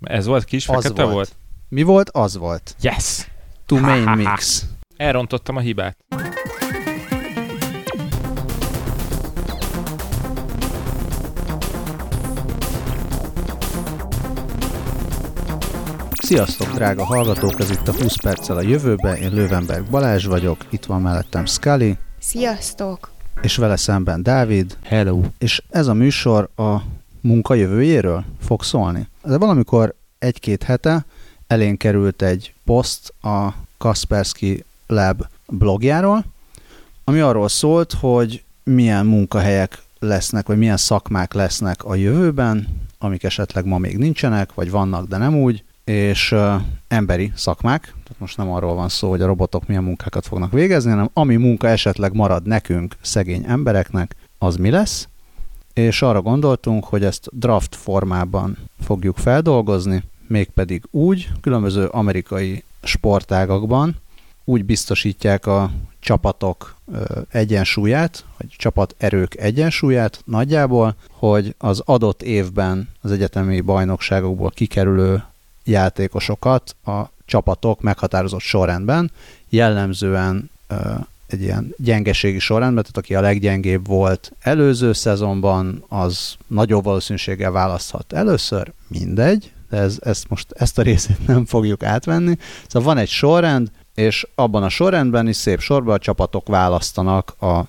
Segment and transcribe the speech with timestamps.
[0.00, 1.14] Ez volt kis Az fekete volt.
[1.14, 1.36] volt?
[1.68, 2.10] Mi volt?
[2.10, 2.74] Az volt.
[2.80, 3.30] Yes!
[3.66, 4.30] To main Ha, ha, ha.
[4.30, 4.66] mix.
[4.96, 5.96] Elrontottam a hibát.
[16.12, 17.60] Sziasztok, drága hallgatók!
[17.60, 19.16] Ez itt a 20 perccel a jövőbe.
[19.18, 23.10] Én Lővenberg Balázs vagyok, itt van mellettem Scully, Sziasztok!
[23.42, 25.20] és vele szemben Dávid, Hello.
[25.38, 26.76] és ez a műsor a
[27.20, 29.08] munka jövőjéről fog szólni.
[29.24, 31.04] De valamikor egy-két hete
[31.46, 36.24] elén került egy poszt a Kaspersky Lab blogjáról,
[37.04, 43.64] ami arról szólt, hogy milyen munkahelyek lesznek, vagy milyen szakmák lesznek a jövőben, amik esetleg
[43.64, 46.54] ma még nincsenek, vagy vannak, de nem úgy, és uh,
[46.88, 50.90] emberi szakmák, tehát most nem arról van szó, hogy a robotok milyen munkákat fognak végezni,
[50.90, 55.08] hanem ami munka esetleg marad nekünk, szegény embereknek, az mi lesz,
[55.78, 63.96] és arra gondoltunk, hogy ezt draft formában fogjuk feldolgozni, mégpedig úgy, különböző amerikai sportágakban.
[64.44, 66.76] Úgy biztosítják a csapatok
[67.30, 75.24] egyensúlyát, vagy csapat erők egyensúlyát nagyjából, hogy az adott évben az egyetemi bajnokságokból kikerülő
[75.64, 79.10] játékosokat a csapatok meghatározott sorrendben,
[79.48, 80.50] jellemzően
[81.28, 88.12] egy ilyen gyengeségi sorrendben, tehát aki a leggyengébb volt előző szezonban, az nagyobb valószínűséggel választhat
[88.12, 92.36] először, mindegy, de ez, ezt most ezt a részét nem fogjuk átvenni.
[92.66, 97.68] Szóval van egy sorrend, és abban a sorrendben is szép sorban a csapatok választanak a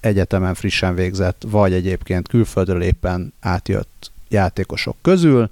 [0.00, 5.50] egyetemen frissen végzett, vagy egyébként külföldről éppen átjött játékosok közül.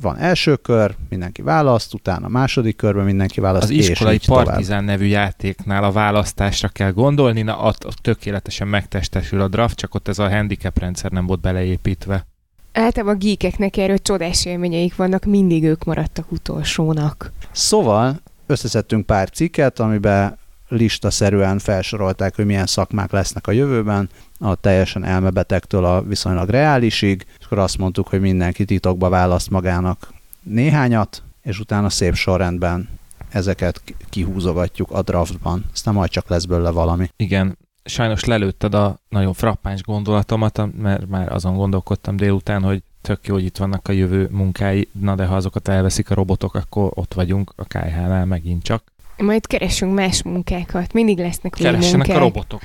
[0.00, 4.44] Van első kör, mindenki választ, utána második körben mindenki választ, Az és iskolai így tovább.
[4.44, 10.08] Partizán nevű játéknál a választásra kell gondolni, na ott tökéletesen megtestesül a draft, csak ott
[10.08, 12.26] ez a handicap rendszer nem volt beleépítve.
[12.72, 17.32] Általában a geekeknek erről csodás élményeik vannak, mindig ők maradtak utolsónak.
[17.50, 20.38] Szóval összeszedtünk pár cikket, amiben
[20.72, 27.44] listaszerűen felsorolták, hogy milyen szakmák lesznek a jövőben, a teljesen elmebetegtől a viszonylag reálisig, és
[27.44, 30.12] akkor azt mondtuk, hogy mindenki titokba választ magának
[30.42, 32.88] néhányat, és utána szép sorrendben
[33.28, 35.64] ezeket ki- kihúzogatjuk a draftban.
[35.72, 37.08] Aztán majd csak lesz belőle valami.
[37.16, 43.34] Igen, sajnos lelőtted a nagyon frappáns gondolatomat, mert már azon gondolkodtam délután, hogy tök jó,
[43.34, 47.14] hogy itt vannak a jövő munkái, na de ha azokat elveszik a robotok, akkor ott
[47.14, 48.91] vagyunk a KH-nál megint csak.
[49.22, 52.16] Majd keresünk más munkákat, mindig lesznek új Keressenek munkák.
[52.16, 52.62] a robotok.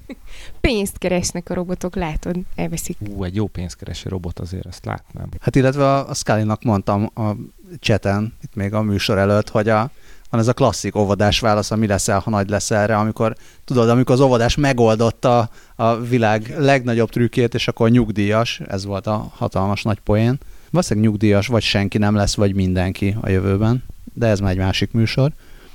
[0.60, 2.96] Pénzt keresnek a robotok, látod, elveszik.
[3.08, 5.28] Ú, egy jó pénzkereső robot azért, ezt látnám.
[5.40, 7.30] Hát illetve a, a Scully-nak mondtam a
[7.78, 9.90] cseten, itt még a műsor előtt, hogy a,
[10.30, 13.34] van ez a klasszik óvodás válasz, ami leszel, ha nagy lesz erre, amikor
[13.64, 19.30] tudod, amikor az óvodás megoldotta a világ legnagyobb trükkét, és akkor nyugdíjas, ez volt a
[19.36, 20.38] hatalmas nagy poén.
[20.70, 23.84] Valószínűleg nyugdíjas, vagy senki nem lesz, vagy mindenki a jövőben,
[24.14, 25.32] de ez már egy másik műsor.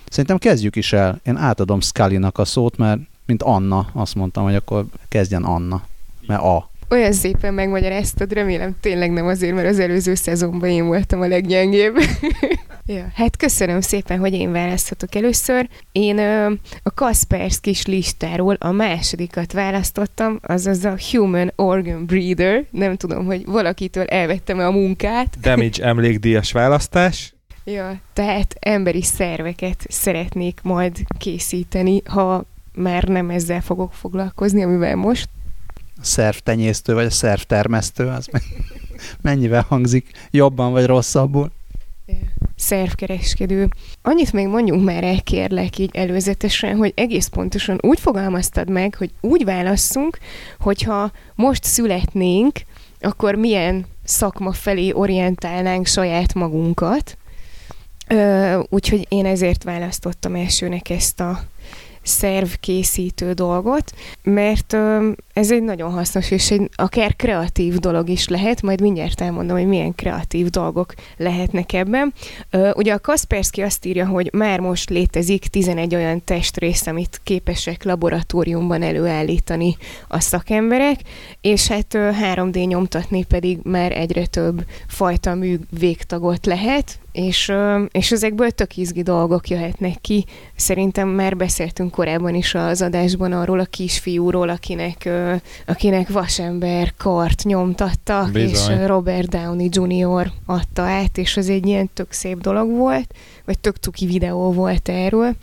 [0.09, 1.19] Szerintem kezdjük is el.
[1.25, 5.83] Én átadom Scully-nak a szót, mert mint Anna, azt mondtam, hogy akkor kezdjen Anna,
[6.27, 6.69] mert A.
[6.89, 11.95] Olyan szépen megmagyaráztad, remélem tényleg nem azért, mert az előző szezonban én voltam a leggyengébb.
[12.85, 15.69] ja, hát köszönöm szépen, hogy én választhatok először.
[15.91, 16.51] Én ö,
[16.83, 22.65] a Kaspersky kis listáról a másodikat választottam, azaz a Human Organ Breeder.
[22.71, 25.37] Nem tudom, hogy valakitől elvettem-e a munkát.
[25.41, 27.33] Damage emlékdíjas választás.
[27.71, 35.29] Ja, tehát emberi szerveket szeretnék majd készíteni, ha már nem ezzel fogok foglalkozni, amivel most.
[35.75, 38.43] A szervtenyésztő, vagy a szervtermesztő, az me-
[39.21, 41.51] mennyivel hangzik jobban, vagy rosszabbul?
[42.55, 43.67] szervkereskedő.
[44.01, 49.11] Annyit még mondjunk már el, kérlek, így előzetesen, hogy egész pontosan úgy fogalmaztad meg, hogy
[49.21, 50.17] úgy válasszunk,
[50.59, 52.59] hogyha most születnénk,
[52.99, 57.17] akkor milyen szakma felé orientálnánk saját magunkat.
[58.11, 61.39] Ö, úgyhogy én ezért választottam elsőnek ezt a
[62.01, 63.91] szervkészítő dolgot,
[64.23, 69.21] mert ö, ez egy nagyon hasznos és egy akár kreatív dolog is lehet, majd mindjárt
[69.21, 72.13] elmondom, hogy milyen kreatív dolgok lehetnek ebben.
[72.49, 77.83] Ö, ugye a Kaspersky azt írja, hogy már most létezik 11 olyan testrész, amit képesek
[77.83, 79.77] laboratóriumban előállítani
[80.07, 80.99] a szakemberek,
[81.41, 87.53] és hát ö, 3D nyomtatni pedig már egyre több fajta mű végtagot lehet, és,
[87.91, 90.25] és ezekből tök izgi dolgok jöhetnek ki.
[90.55, 95.09] Szerintem már beszéltünk korábban is az adásban arról a kisfiúról, akinek,
[95.65, 98.77] akinek vasember kart nyomtattak, Bizony.
[98.77, 100.31] és Robert Downey Jr.
[100.45, 103.13] adta át, és az egy ilyen tök szép dolog volt,
[103.45, 105.35] vagy tök cuki videó volt erről.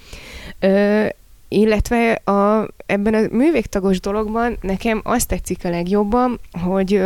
[0.60, 1.06] Ö,
[1.48, 7.00] illetve a, ebben a művégtagos dologban nekem azt tetszik a legjobban, hogy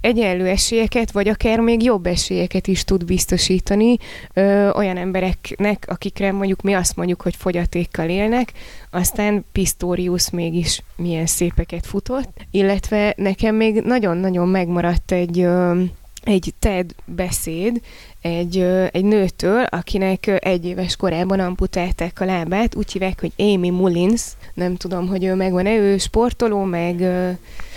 [0.00, 3.96] egyenlő esélyeket, vagy akár még jobb esélyeket is tud biztosítani
[4.34, 8.52] ö, olyan embereknek, akikre mondjuk mi azt mondjuk, hogy fogyatékkal élnek,
[8.90, 15.82] aztán Pistorius mégis milyen szépeket futott, illetve nekem még nagyon-nagyon megmaradt egy ö,
[16.24, 17.80] egy TED beszéd
[18.20, 18.58] egy,
[18.90, 24.22] egy nőtől, akinek egy éves korában amputálták a lábát, úgy hívják, hogy Amy Mullins,
[24.54, 27.00] nem tudom, hogy ő megvan-e, ő sportoló, meg,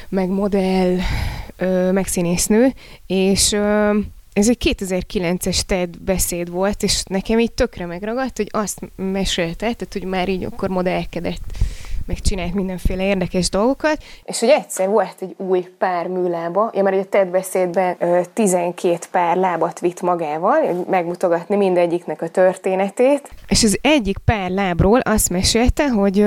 [0.09, 0.97] meg modell,
[1.91, 2.73] meg színésznő,
[3.07, 3.53] és
[4.33, 9.87] ez egy 2009-es TED beszéd volt, és nekem így tökre megragadt, hogy azt mesélte, tehát
[9.91, 11.57] hogy már így akkor modellkedett
[12.05, 17.05] meg csinált mindenféle érdekes dolgokat, és hogy egyszer volt egy új pár műlába, ja, mert
[17.05, 17.97] a TED beszédben
[18.33, 24.99] 12 pár lábat vitt magával, hogy megmutogatni mindegyiknek a történetét, és az egyik pár lábról
[24.99, 26.25] azt mesélte, hogy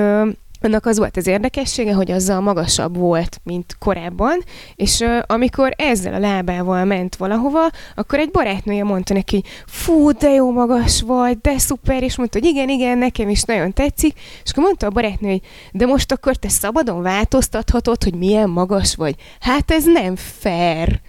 [0.65, 4.43] annak az volt az érdekessége, hogy azzal magasabb volt, mint korábban,
[4.75, 10.29] és uh, amikor ezzel a lábával ment valahova, akkor egy barátnője mondta neki, fú, de
[10.29, 14.51] jó magas vagy, de szuper, és mondta, hogy igen, igen, nekem is nagyon tetszik, és
[14.51, 15.41] akkor mondta a barátnő, hogy
[15.71, 19.15] de most akkor te szabadon változtathatod, hogy milyen magas vagy.
[19.39, 21.01] Hát ez nem fair.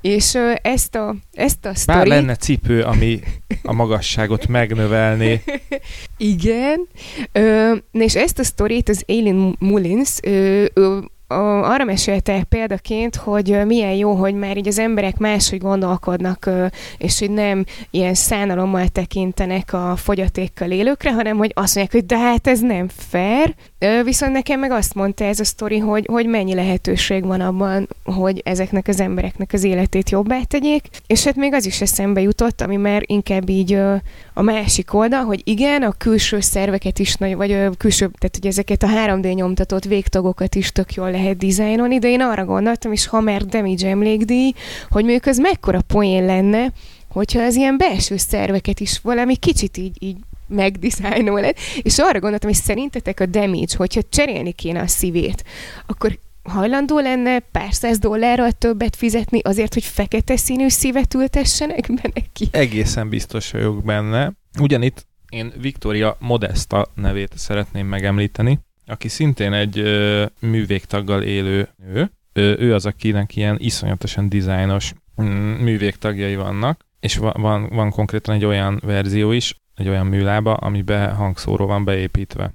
[0.00, 1.98] És ezt a, ezt a sztori...
[1.98, 3.20] Bár lenne cipő, ami
[3.62, 5.42] a magasságot megnövelné.
[6.16, 6.88] Igen.
[7.32, 13.92] Ö, és ezt a sztorit az Aileen Mullins, ö, ö, arra mesélte példaként, hogy milyen
[13.92, 16.50] jó, hogy már így az emberek máshogy gondolkodnak,
[16.98, 22.24] és hogy nem ilyen szánalommal tekintenek a fogyatékkal élőkre, hanem hogy azt mondják, hogy de
[22.24, 23.54] hát ez nem fair.
[24.04, 28.40] Viszont nekem meg azt mondta ez a sztori, hogy, hogy mennyi lehetőség van abban, hogy
[28.44, 30.88] ezeknek az embereknek az életét jobbá tegyék.
[31.06, 33.72] És hát még az is eszembe jutott, ami már inkább így
[34.34, 38.82] a másik oldal, hogy igen, a külső szerveket is, vagy a külső, tehát hogy ezeket
[38.82, 43.20] a 3D nyomtatott végtagokat is tök jól lehet dizájnolni, de én arra gondoltam, és ha
[43.20, 44.52] már damage emlékdíj,
[44.88, 46.72] hogy mondjuk az mekkora poén lenne,
[47.08, 50.16] hogyha az ilyen belső szerveket is valami kicsit így, így
[50.48, 55.44] megdizájnol lett, és arra gondoltam, hogy szerintetek a damage, hogyha cserélni kéne a szívét,
[55.86, 62.10] akkor hajlandó lenne pár száz dollárral többet fizetni azért, hogy fekete színű szívet ültessenek be
[62.14, 62.48] neki?
[62.50, 64.32] Egészen biztos vagyok benne.
[64.60, 72.10] Ugyanitt én Victoria Modesta nevét szeretném megemlíteni, aki szintén egy ö, művégtaggal élő nő.
[72.32, 74.92] Ö, ő az, akinek ilyen iszonyatosan dizájnos
[75.22, 80.54] mm, művégtagjai vannak, és van, van, van konkrétan egy olyan verzió is, egy olyan műlába,
[80.54, 82.54] amiben hangszóró van beépítve.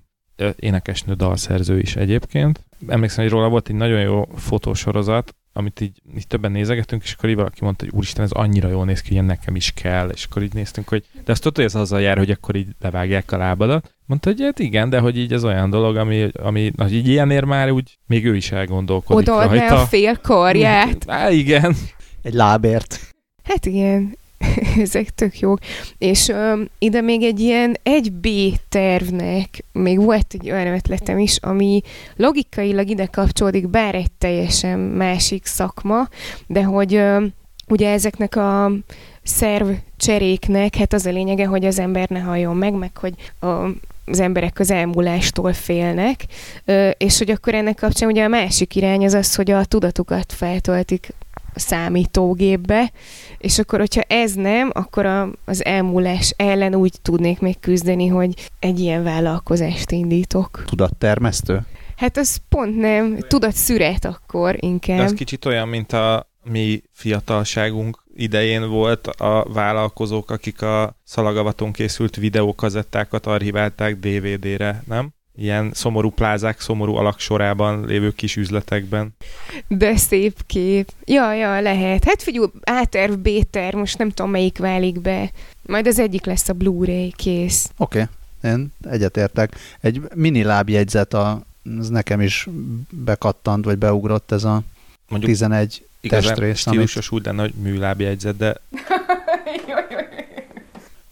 [0.56, 2.66] Énekesnő dalszerző is egyébként.
[2.88, 7.30] Emlékszem, hogy róla volt egy nagyon jó fotósorozat, amit így, így többen nézegetünk, és akkor
[7.30, 10.26] így valaki mondta, hogy úristen, ez annyira jól néz ki, hogy nekem is kell, és
[10.30, 13.32] akkor így néztünk, hogy de azt tudod, hogy ez azzal jár, hogy akkor így levágják
[13.32, 13.96] a lábadat.
[14.06, 17.46] Mondta, hogy hát igen, de hogy így ez olyan dolog, ami, ami na, így ilyenért
[17.46, 19.82] már úgy még ő is elgondolkodik Oda rajta.
[19.82, 21.04] a fél karját.
[21.08, 21.76] Á, igen.
[22.22, 23.00] Egy lábért.
[23.44, 24.18] Hát igen,
[24.84, 25.60] ezek tök jók.
[25.98, 28.28] És um, ide még egy ilyen egy B
[28.70, 31.82] tervnek, még volt egy olyan ötletem is, ami
[32.16, 36.08] logikailag ide kapcsolódik, bár egy teljesen másik szakma,
[36.48, 37.34] de hogy um,
[37.68, 38.72] ugye ezeknek a
[39.24, 43.48] szerv cseréknek, hát az a lényege, hogy az ember ne halljon meg, meg hogy a,
[44.06, 46.26] az emberek az elmúlástól félnek,
[46.98, 51.14] és hogy akkor ennek kapcsán ugye a másik irány az az, hogy a tudatukat feltöltik
[51.56, 52.92] számítógépbe,
[53.38, 58.50] és akkor, hogyha ez nem, akkor a, az elmúlás ellen úgy tudnék még küzdeni, hogy
[58.60, 60.64] egy ilyen vállalkozást indítok.
[60.66, 61.62] Tudattermesztő?
[61.96, 64.98] Hát az pont nem, tudat szüret akkor inkább.
[64.98, 71.72] De ez kicsit olyan, mint a mi fiatalságunk idején volt a vállalkozók, akik a szalagavaton
[71.72, 75.14] készült videókazettákat archiválták DVD-re, nem?
[75.38, 79.16] Ilyen szomorú plázák, szomorú alaksorában lévő kis üzletekben.
[79.68, 80.92] De szép kép.
[81.06, 82.04] Ja, ja, lehet.
[82.04, 85.32] Hát figyelj, A-terv, B-terv, most nem tudom melyik válik be.
[85.62, 87.72] Majd az egyik lesz a Blu-ray kész.
[87.78, 88.08] Oké,
[88.42, 88.52] okay.
[88.52, 89.56] én egyetértek.
[89.82, 91.42] Egy mini lábjegyzet, a,
[91.80, 92.48] az nekem is
[92.90, 94.62] bekattant, vagy beugrott ez a
[95.10, 96.60] Mondjuk 11 testrész.
[96.60, 97.20] Stílusos amit...
[97.20, 98.56] úgy lenne, hogy műlábjegyzet, de...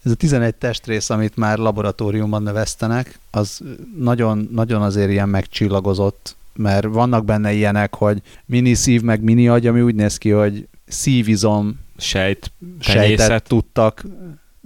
[0.02, 3.60] Ez a 11 testrész, amit már laboratóriumban növesztenek, az
[3.98, 9.66] nagyon, nagyon azért ilyen megcsillagozott, mert vannak benne ilyenek, hogy mini szív, meg mini agy,
[9.66, 14.04] ami úgy néz ki, hogy szívizom, sejt, sejtet tudtak,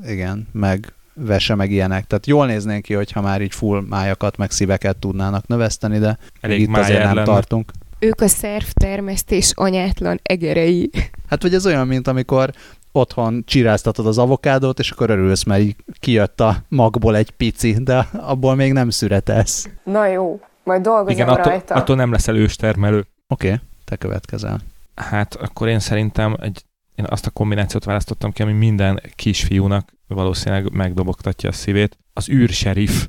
[0.07, 2.07] igen, meg vese, meg ilyenek.
[2.07, 6.61] Tehát jól néznénk ki, hogyha már így full májakat, meg szíveket tudnának növeszteni, de Elég
[6.61, 7.27] itt azért nem lenne.
[7.27, 7.73] tartunk.
[7.99, 10.91] Ők a szervtermesztés anyátlan egerei.
[11.29, 12.53] Hát vagy ez olyan, mint amikor
[12.97, 18.55] otthon csiráztatod az avokádót, és akkor örülsz, mert kijött a magból egy pici, de abból
[18.55, 19.69] még nem szüretesz.
[19.85, 21.75] Na jó, majd dolgozom Igen, attól, rajta.
[21.75, 23.07] attól nem leszel őstermelő.
[23.29, 24.61] Oké, okay, te következel.
[24.95, 30.73] Hát akkor én szerintem egy, én azt a kombinációt választottam ki, ami minden kisfiúnak valószínűleg
[30.73, 31.99] megdobogtatja a szívét.
[32.13, 33.09] Az űrserif.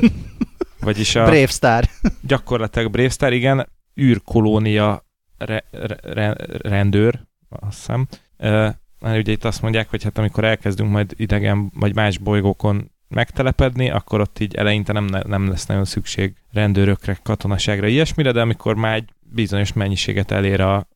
[0.80, 1.24] Vagyis a...
[1.24, 1.84] Brave Star.
[2.20, 3.68] Gyakorlatilag Brave Star, igen.
[4.00, 5.04] űrkolónia
[5.38, 8.06] re, re, re, rendőr, azt hiszem.
[8.98, 13.90] Mert ugye itt azt mondják, hogy hát amikor elkezdünk majd idegen vagy más bolygókon megtelepedni,
[13.90, 18.94] akkor ott így eleinte nem, nem lesz nagyon szükség rendőrökre, katonaságra, ilyesmire, de amikor már
[18.94, 20.88] egy bizonyos mennyiséget elér a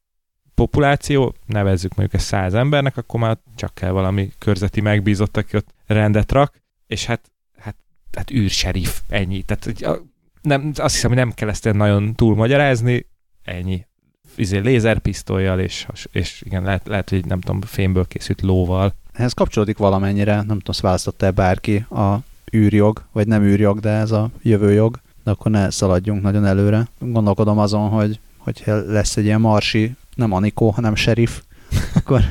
[0.54, 5.74] populáció, nevezzük mondjuk ezt száz embernek, akkor már csak kell valami körzeti megbízott, aki ott
[5.86, 7.76] rendet rak, és hát, hát,
[8.16, 9.42] hát űrserif, ennyi.
[9.42, 10.00] Tehát
[10.42, 13.06] nem, azt hiszem, hogy nem kell ezt nagyon túl magyarázni,
[13.42, 13.86] ennyi
[14.34, 18.94] izé, lézerpisztolyjal, és, és igen, lehet, lehet, hogy nem tudom, fémből készült lóval.
[19.12, 22.16] Ehhez kapcsolódik valamennyire, nem tudom, azt választotta-e bárki a
[22.56, 26.88] űrjog, vagy nem űrjog, de ez a jövőjog, de akkor ne szaladjunk nagyon előre.
[26.98, 31.40] Gondolkodom azon, hogy hogy lesz egy ilyen marsi, nem Anikó, hanem sheriff,
[31.94, 32.22] akkor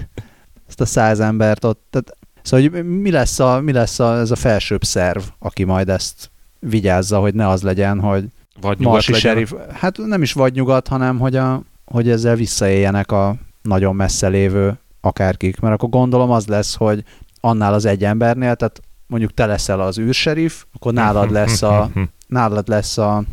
[0.68, 4.32] ezt a száz embert ott, tehát, szóval hogy mi lesz, a, mi lesz a, ez
[4.32, 8.26] a felsőbb szerv, aki majd ezt vigyázza, hogy ne az legyen, hogy
[8.62, 13.36] vagy marsi sheriff, hát nem is vagy nyugat, hanem hogy a, hogy ezzel visszaéljenek a
[13.62, 17.04] nagyon messze lévő akárkik, mert akkor gondolom az lesz, hogy
[17.42, 21.90] annál az egy embernél, tehát mondjuk te leszel az űrserif, akkor nálad lesz a,
[22.28, 23.24] nálad lesz a,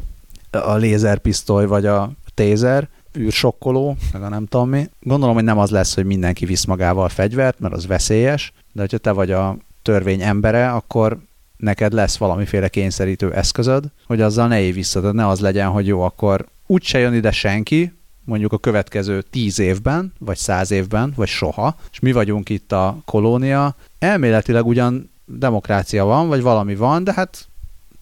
[0.51, 4.91] a lézerpisztoly, vagy a tézer, űrsokkoló, meg a nem tudom mi.
[5.01, 8.99] Gondolom, hogy nem az lesz, hogy mindenki visz magával fegyvert, mert az veszélyes, de hogyha
[8.99, 11.19] te vagy a törvény embere, akkor
[11.57, 15.87] neked lesz valamiféle kényszerítő eszközöd, hogy azzal ne élj vissza, tehát ne az legyen, hogy
[15.87, 17.93] jó, akkor úgyse jön ide senki,
[18.27, 22.97] mondjuk a következő tíz évben, vagy száz évben, vagy soha, és mi vagyunk itt a
[23.05, 23.75] kolónia.
[23.99, 27.49] Elméletileg ugyan demokrácia van, vagy valami van, de hát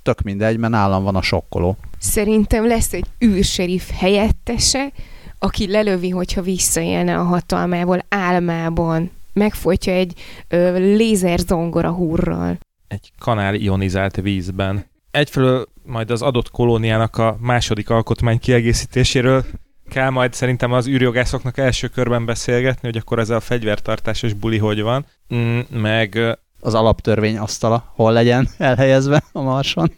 [0.02, 1.76] tök mindegy, mert nálam van a sokkoló.
[1.98, 4.92] Szerintem lesz egy űrserif helyettese,
[5.38, 9.10] aki lelövi, hogyha visszaélne a hatalmából álmában.
[9.32, 12.58] Megfolytja egy ö, lézerzongora hurral.
[12.88, 14.86] Egy kanál ionizált vízben.
[15.10, 19.44] Egyfelől majd az adott kolóniának a második alkotmány kiegészítéséről
[19.88, 24.82] kell majd szerintem az űrjogászoknak első körben beszélgetni, hogy akkor ez a fegyvertartásos buli hogy
[24.82, 26.38] van, mm, meg...
[26.60, 29.92] Az alaptörvény asztala hol legyen elhelyezve a marson.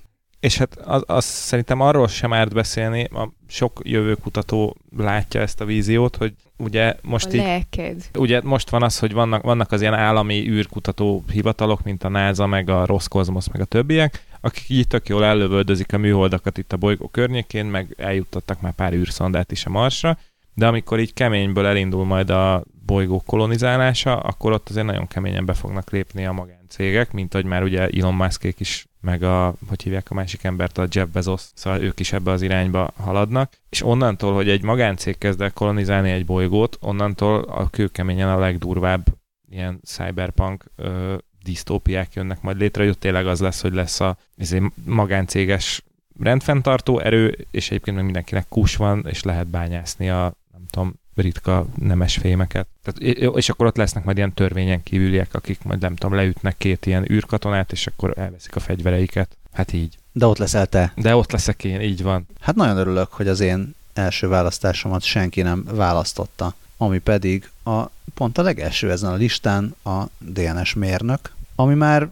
[0.47, 5.65] És hát az, az szerintem arról sem árt beszélni, a sok jövőkutató látja ezt a
[5.65, 8.05] víziót, hogy ugye most a így, lelked.
[8.19, 12.47] ugye most van az, hogy vannak, vannak az ilyen állami űrkutató hivatalok, mint a NASA,
[12.47, 16.77] meg a Roskosmos, meg a többiek, akik így tök jól ellövöldözik a műholdakat itt a
[16.77, 20.19] bolygó környékén, meg eljuttattak már pár űrszondát is a Marsra,
[20.55, 25.55] de amikor így keményből elindul majd a bolygó kolonizálása, akkor ott azért nagyon keményen be
[25.55, 30.11] fognak lépni a magáncégek, mint hogy már ugye Elon Muskék is, meg a, hogy hívják
[30.11, 34.35] a másik embert, a Jeff Bezos, szóval ők is ebbe az irányba haladnak, és onnantól,
[34.35, 39.07] hogy egy magáncég kezd el kolonizálni egy bolygót, onnantól a kőkeményen a legdurvább
[39.51, 44.17] ilyen cyberpunk ö, disztópiák jönnek majd létre, hogy ott tényleg az lesz, hogy lesz a
[44.37, 45.83] egy magáncéges
[46.21, 51.67] rendfenntartó erő, és egyébként meg mindenkinek kus van, és lehet bányászni a nem tudom, ritka
[51.75, 52.67] nemes fémeket.
[52.83, 56.87] Tehát, és akkor ott lesznek majd ilyen törvényen kívüliek, akik majd nem tudom, leütnek két
[56.87, 59.37] ilyen űrkatonát, és akkor elveszik a fegyvereiket.
[59.53, 59.99] Hát így.
[60.13, 60.93] De ott leszel te.
[60.97, 62.27] De ott leszek én, így van.
[62.41, 66.55] Hát nagyon örülök, hogy az én első választásomat senki nem választotta.
[66.77, 72.09] Ami pedig a pont a legelső ezen a listán a DNS mérnök, ami már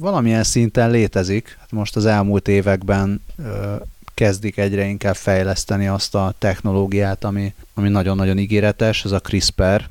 [0.00, 1.56] valamilyen szinten létezik.
[1.60, 3.76] Hát most az elmúlt években ö,
[4.16, 9.88] kezdik egyre inkább fejleszteni azt a technológiát, ami, ami nagyon-nagyon ígéretes, ez a CRISPR,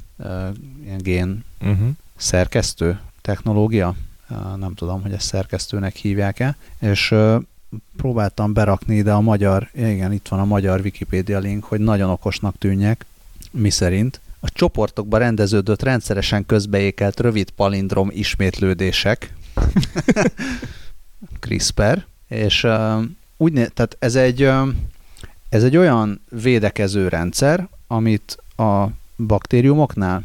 [0.84, 1.88] ilyen gén uh-huh.
[2.16, 3.96] szerkesztő technológia.
[4.56, 6.56] Nem tudom, hogy ezt szerkesztőnek hívják-e.
[6.80, 7.16] És
[7.98, 12.58] próbáltam berakni ide a magyar, igen, itt van a magyar Wikipedia link, hogy nagyon okosnak
[12.58, 13.06] tűnjek,
[13.52, 19.34] mi szerint a csoportokba rendeződött rendszeresen közbeékelt rövid palindrom ismétlődések,
[21.40, 22.68] CRISPR, és
[23.38, 24.50] úgy, tehát ez egy,
[25.50, 28.86] ez egy olyan védekező rendszer, amit a
[29.18, 30.24] baktériumoknál,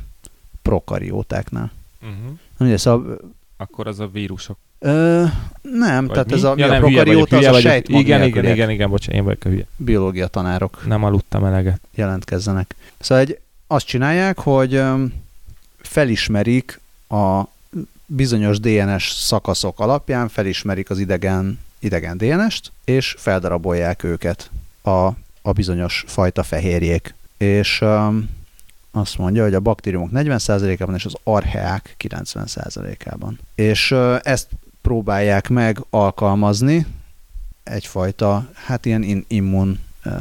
[0.62, 1.70] prokariótáknál.
[2.02, 2.38] Uh-huh.
[2.58, 3.18] Ugye, szóval,
[3.56, 4.56] Akkor az a vírusok.
[4.78, 5.24] Ö,
[5.62, 6.34] nem, Vagy tehát mi?
[6.34, 9.44] ez a, ja, a prokarióta az a sejtmag Igen, igen, igen, igen, bocsánat, én vagyok
[9.44, 9.66] a hülye.
[9.76, 10.86] Biológia tanárok.
[10.86, 11.80] Nem aludtam eleget.
[11.94, 12.74] Jelentkezzenek.
[12.98, 14.82] Szóval egy, azt csinálják, hogy
[15.78, 17.42] felismerik a
[18.06, 24.50] bizonyos DNS szakaszok alapján, felismerik az idegen, idegen DNS-t, és feldarabolják őket
[24.82, 25.06] a,
[25.42, 27.14] a bizonyos fajta fehérjék.
[27.36, 28.30] És um,
[28.90, 33.38] azt mondja, hogy a baktériumok 40%-ában és az archeák 90%-ában.
[33.54, 34.48] És uh, ezt
[34.82, 36.86] próbálják meg alkalmazni
[37.62, 40.12] egyfajta, hát ilyen in, immun uh,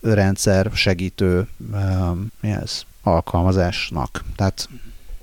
[0.00, 2.86] rendszer segítő, uh, mi ez?
[3.02, 4.24] alkalmazásnak.
[4.36, 4.68] Tehát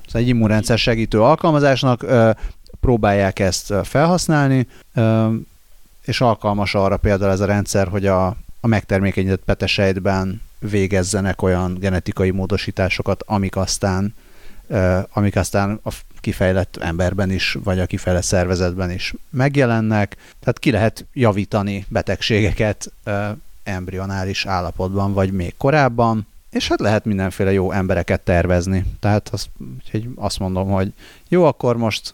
[0.08, 2.06] ez egy immunrendszer segítő alkalmazásnak
[2.80, 4.68] próbálják ezt felhasználni,
[6.06, 8.26] és alkalmas arra például ez a rendszer, hogy a,
[8.60, 14.16] a megtermékenyített petesejtben végezzenek olyan genetikai módosításokat, amik aztán,
[14.68, 20.16] ö, amik aztán a kifejlett emberben is, vagy a kifejlett szervezetben is megjelennek.
[20.40, 23.30] Tehát ki lehet javítani betegségeket ö,
[23.64, 28.86] embrionális állapotban, vagy még korábban, és hát lehet mindenféle jó embereket tervezni.
[29.00, 29.50] Tehát azt,
[30.16, 30.94] azt mondom, hogy
[31.28, 32.14] jó, akkor most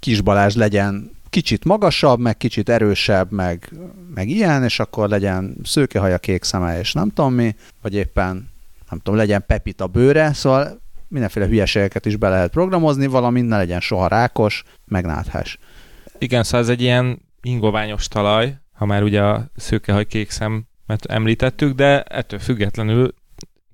[0.00, 3.72] Kis Balázs legyen kicsit magasabb, meg kicsit erősebb, meg,
[4.14, 8.50] meg ilyen, és akkor legyen szőkehaja, kék szeme, és nem tudom mi, vagy éppen,
[8.90, 13.80] nem tudom, legyen pepita bőre, szóval mindenféle hülyeségeket is be lehet programozni, valamint ne legyen
[13.80, 15.58] soha rákos, meg náthás.
[16.18, 21.74] Igen, szóval ez egy ilyen ingoványos talaj, ha már ugye a szőkehaj kék szemet említettük,
[21.74, 23.14] de ettől függetlenül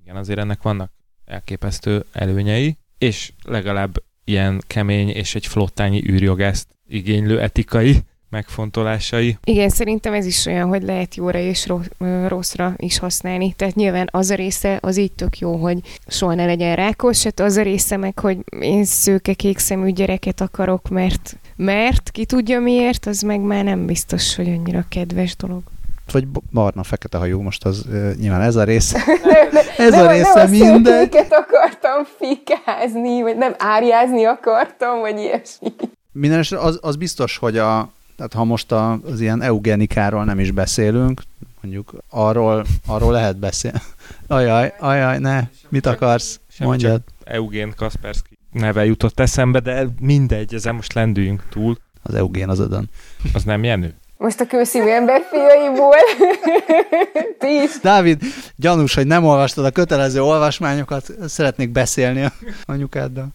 [0.05, 0.91] igen, azért ennek vannak
[1.25, 9.37] elképesztő előnyei, és legalább ilyen kemény és egy flottányi űrjogást igénylő etikai megfontolásai.
[9.43, 11.67] Igen, szerintem ez is olyan, hogy lehet jóra és
[12.27, 13.53] rosszra is használni.
[13.53, 17.39] Tehát nyilván az a része az így tök jó, hogy soha ne legyen rákos, hát
[17.39, 22.59] az a része meg, hogy én szőke kék szemű gyereket akarok, mert, mert ki tudja
[22.59, 25.61] miért, az meg már nem biztos, hogy annyira kedves dolog
[26.11, 28.99] vagy barna, fekete hajú, most az uh, nyilván ez a része.
[29.77, 31.13] ez nem, a része nem mindegy.
[31.13, 35.73] Nem akartam fikázni, vagy nem árjázni akartam, vagy ilyesmi.
[36.17, 40.51] Minden az, az biztos, hogy a, tehát ha most a, az ilyen eugenikáról nem is
[40.51, 41.21] beszélünk,
[41.61, 43.81] mondjuk arról, arról lehet beszélni.
[44.27, 46.39] Ajaj, ajaj, ne, mit akarsz?
[46.59, 47.01] Mondjad.
[47.23, 51.77] Eugén Kaspersky neve jutott eszembe, de mindegy, ezzel most lendüljünk túl.
[52.03, 52.89] Az Eugén az ödön.
[53.33, 53.93] Az nem Jenő?
[54.17, 55.95] Most a kőszívű ember fiaiból.
[57.39, 57.79] Ti is.
[57.81, 58.21] Dávid,
[58.55, 62.31] gyanús, hogy nem olvastad a kötelező olvasmányokat, szeretnék beszélni a
[62.65, 63.27] anyukáddal.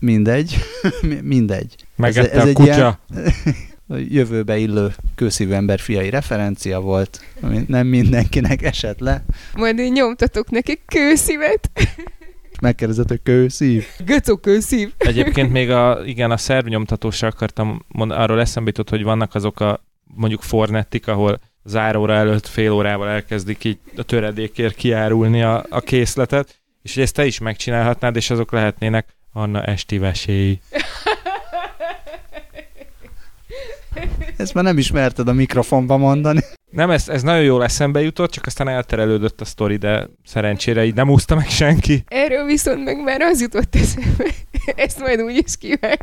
[0.00, 0.56] Mindegy,
[1.22, 1.74] mindegy.
[1.96, 2.98] Megette ez, ez a kutya.
[3.14, 3.56] Ilyen,
[4.10, 9.24] jövőbe illő kőszívű ember fiai referencia volt, ami nem mindenkinek esett le.
[9.54, 11.70] Majd én nyomtatok neki kőszívet.
[12.60, 13.86] Megkérdezett, hogy kőszív.
[14.04, 14.92] Göcó kőszív.
[14.98, 19.84] Egyébként még a, igen, a szervnyomtatósra akartam mondani, arról eszembe jutott, hogy vannak azok a
[20.04, 26.60] mondjuk fornettik, ahol záróra előtt fél órával elkezdik így a töredékért kiárulni a, a készletet,
[26.82, 30.60] és hogy ezt te is megcsinálhatnád, és azok lehetnének Anna esti vesély.
[34.36, 36.40] Ezt már nem ismerted a mikrofonba mondani.
[36.70, 40.94] Nem, ez, ez nagyon jól eszembe jutott, csak aztán elterelődött a sztori, de szerencsére így
[40.94, 42.04] nem úszta meg senki.
[42.08, 44.24] Erről viszont meg már az jutott eszembe.
[44.74, 46.00] Ezt majd úgy is kivág,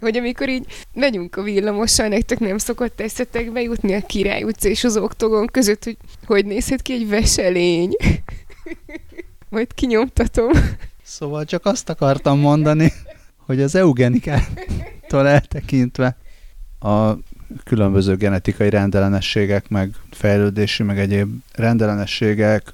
[0.00, 4.84] hogy amikor így megyünk a villamossal, nektek nem szokott eszetek bejutni a Király utca és
[4.84, 7.96] az oktogon között, hogy hogy nézhet ki egy veselény.
[9.48, 10.50] Majd kinyomtatom.
[11.06, 12.92] Szóval csak azt akartam mondani,
[13.36, 16.16] hogy az eugenikától eltekintve
[16.80, 17.12] a
[17.64, 22.70] különböző genetikai rendellenességek, meg fejlődési, meg egyéb rendellenességek,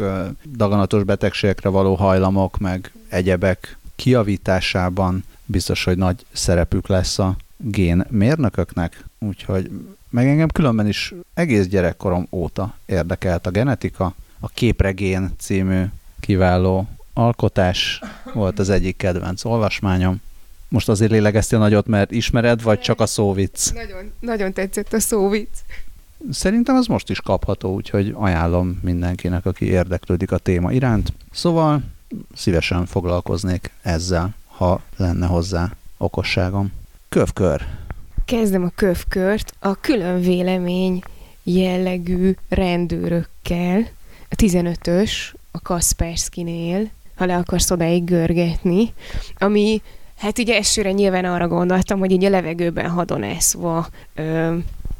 [0.56, 9.04] daganatos betegségekre való hajlamok, meg egyebek kiavításában biztos, hogy nagy szerepük lesz a gén mérnököknek,
[9.18, 9.70] úgyhogy
[10.10, 14.14] meg engem különben is egész gyerekkorom óta érdekelt a genetika.
[14.40, 15.84] A Képregén című
[16.20, 18.00] kiváló alkotás
[18.34, 20.20] volt az egyik kedvenc olvasmányom.
[20.68, 23.70] Most azért lélegeztél nagyot, mert ismered, vagy csak a szóvic?
[23.70, 25.48] Nagyon, nagyon tetszett a szóvic.
[26.30, 31.12] Szerintem az most is kapható, úgyhogy ajánlom mindenkinek, aki érdeklődik a téma iránt.
[31.32, 31.82] Szóval
[32.34, 36.72] szívesen foglalkoznék ezzel, ha lenne hozzá okosságom.
[37.08, 37.66] Kövkör.
[38.24, 41.02] Kezdem a kövkört a külön vélemény
[41.42, 43.88] jellegű rendőrökkel.
[44.28, 45.10] A 15-ös
[45.50, 46.90] a Kaspersky-nél,
[47.20, 48.92] ha le akarsz odáig görgetni,
[49.38, 49.82] ami
[50.20, 54.56] Hát ugye elsőre nyilván arra gondoltam, hogy így a levegőben hadonászva ö,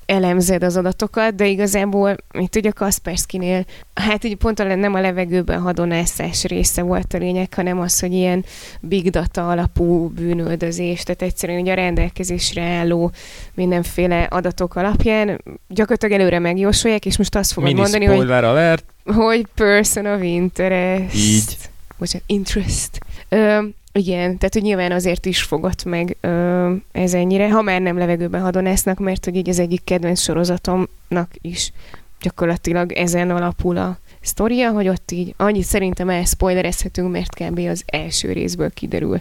[0.07, 5.01] elemzed az adatokat, de igazából, mint ugye a Kaspersky-nél, hát ugye pont a, nem a
[5.01, 8.45] levegőben hadonászás része volt a lényeg, hanem az, hogy ilyen
[8.81, 13.11] big data alapú bűnöldözés, tehát egyszerűen ugye a rendelkezésre álló
[13.55, 18.85] mindenféle adatok alapján gyakorlatilag előre megjósolják, és most azt fogod Mini mondani, hogy, alert.
[19.05, 21.15] hogy person of interest.
[21.15, 21.70] Így.
[22.01, 22.99] Bocsánat, interest.
[23.29, 27.99] Ö, igen, tehát hogy nyilván azért is fogott meg ö, ez ennyire, ha már nem
[27.99, 31.73] levegőben hadonásznak, mert hogy így az egyik kedvenc sorozatomnak is
[32.21, 37.59] gyakorlatilag ezen alapul a sztoria, hogy ott így annyit szerintem elspoilerezhetünk, mert kb.
[37.59, 39.21] az első részből kiderül,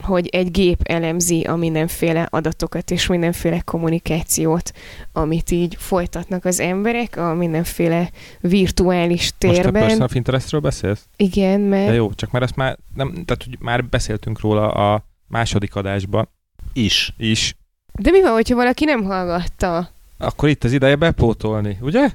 [0.00, 4.72] hogy egy gép elemzi a mindenféle adatokat és mindenféle kommunikációt,
[5.12, 8.10] amit így folytatnak az emberek a mindenféle
[8.40, 9.62] virtuális térben.
[9.62, 11.06] Most a personal interestről beszélsz?
[11.16, 11.86] Igen, mert...
[11.86, 16.28] De jó, csak már ezt már, nem, tehát hogy már beszéltünk róla a második adásban.
[16.72, 17.14] Is.
[17.16, 17.54] Is.
[17.92, 19.90] De mi van, hogyha valaki nem hallgatta?
[20.18, 22.08] Akkor itt az ideje bepótolni, ugye?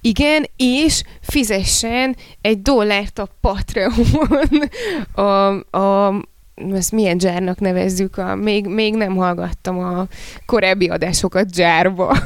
[0.00, 4.06] Igen, és fizessen egy dollárt a Patreon
[5.14, 6.14] a, a
[6.72, 10.06] ezt milyen dzsárnak nevezzük, a, még, még nem hallgattam a
[10.46, 12.16] korábbi adásokat dzsárba.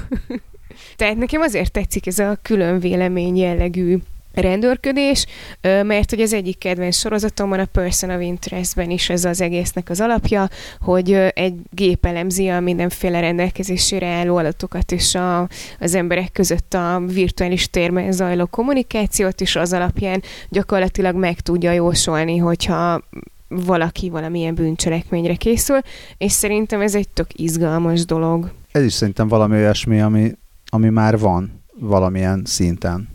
[0.96, 3.98] Tehát nekem azért tetszik ez a külön vélemény jellegű
[4.40, 5.26] rendőrködés,
[5.60, 10.00] mert hogy az egyik kedvenc sorozatomban, a Person of Interestben is ez az egésznek az
[10.00, 10.48] alapja,
[10.80, 15.48] hogy egy gép elemzi a mindenféle rendelkezésére álló adatokat és a,
[15.80, 22.36] az emberek között a virtuális térben zajló kommunikációt, és az alapján gyakorlatilag meg tudja jósolni,
[22.36, 23.02] hogyha
[23.48, 25.78] valaki valamilyen bűncselekményre készül,
[26.18, 28.52] és szerintem ez egy tök izgalmas dolog.
[28.72, 30.36] Ez is szerintem valami olyasmi, ami,
[30.68, 33.08] ami már van valamilyen szinten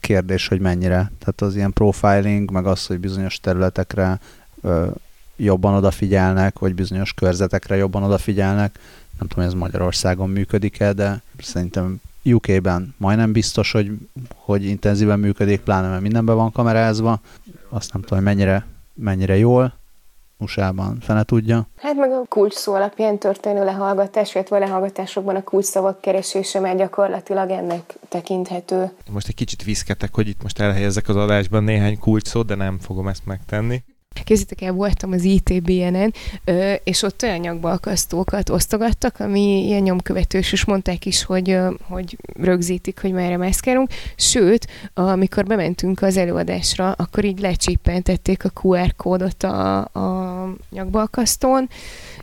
[0.00, 1.10] kérdés, hogy mennyire.
[1.18, 4.20] Tehát az ilyen profiling, meg az, hogy bizonyos területekre
[4.62, 4.86] ö,
[5.36, 8.78] jobban odafigyelnek, vagy bizonyos körzetekre jobban odafigyelnek.
[9.18, 13.90] Nem tudom, hogy ez Magyarországon működik-e, de szerintem UK-ben majdnem biztos, hogy,
[14.34, 17.20] hogy intenzíven működik, pláne mert mindenben van kamerázva.
[17.68, 19.82] Azt nem tudom, hogy mennyire, mennyire jól.
[20.38, 21.68] USA-ban fene tudja.
[21.76, 26.60] Hát meg a kulcs szó alapján történő lehallgatás, illetve a lehallgatásokban a kulcs szavak keresése
[26.60, 28.90] már gyakorlatilag ennek tekinthető.
[29.10, 32.78] Most egy kicsit viszketek, hogy itt most elhelyezzek az adásban néhány kulcs szót, de nem
[32.78, 33.82] fogom ezt megtenni.
[34.24, 36.14] Kézzétek el, voltam az ITBN-en,
[36.84, 43.12] és ott olyan nyakbalkasztókat osztogattak, ami ilyen nyomkövetős, és mondták is, hogy, hogy rögzítik, hogy
[43.12, 43.90] merre mászkálunk.
[44.16, 51.68] Sőt, amikor bementünk az előadásra, akkor így lecsippentették a QR kódot a, a nyakbalkasztón,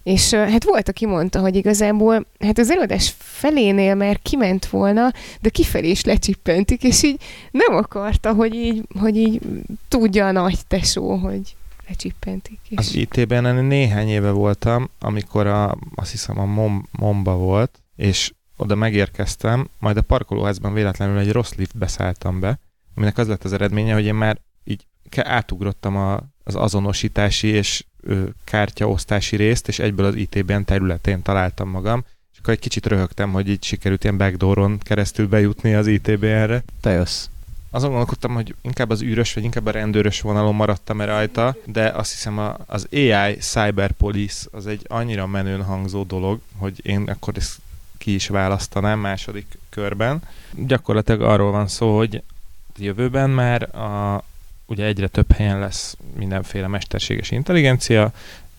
[0.04, 5.50] és hát volt, aki mondta, hogy igazából hát az előadás felénél már kiment volna, de
[5.50, 9.42] kifelé is lecsippentik, és így nem akarta, hogy így, hogy így
[9.88, 11.56] tudja a nagy tesó, hogy
[11.92, 12.60] lecsippentik.
[12.70, 12.78] És...
[12.78, 18.76] Az IT-ben néhány éve voltam, amikor a, azt hiszem a Mom, Momba volt, és oda
[18.76, 22.60] megérkeztem, majd a parkolóházban véletlenül egy rossz liftbe szálltam be,
[22.96, 28.24] aminek az lett az eredménye, hogy én már így átugrottam a, az azonosítási és ö,
[28.44, 33.50] kártyaosztási részt, és egyből az ITBN területén találtam magam, és akkor egy kicsit röhögtem, hogy
[33.50, 36.64] így sikerült ilyen backdooron keresztül bejutni az ITBN-re.
[36.82, 37.31] Te jössz
[37.74, 42.12] azon gondolkodtam, hogy inkább az űrös, vagy inkább a rendőrös vonalon maradtam-e rajta, de azt
[42.12, 47.34] hiszem a, az AI Cyber Police az egy annyira menőn hangzó dolog, hogy én akkor
[47.38, 47.60] ezt
[47.98, 50.22] ki is választanám második körben.
[50.56, 52.24] Gyakorlatilag arról van szó, hogy
[52.78, 54.24] jövőben már a,
[54.66, 58.12] ugye egyre több helyen lesz mindenféle mesterséges intelligencia,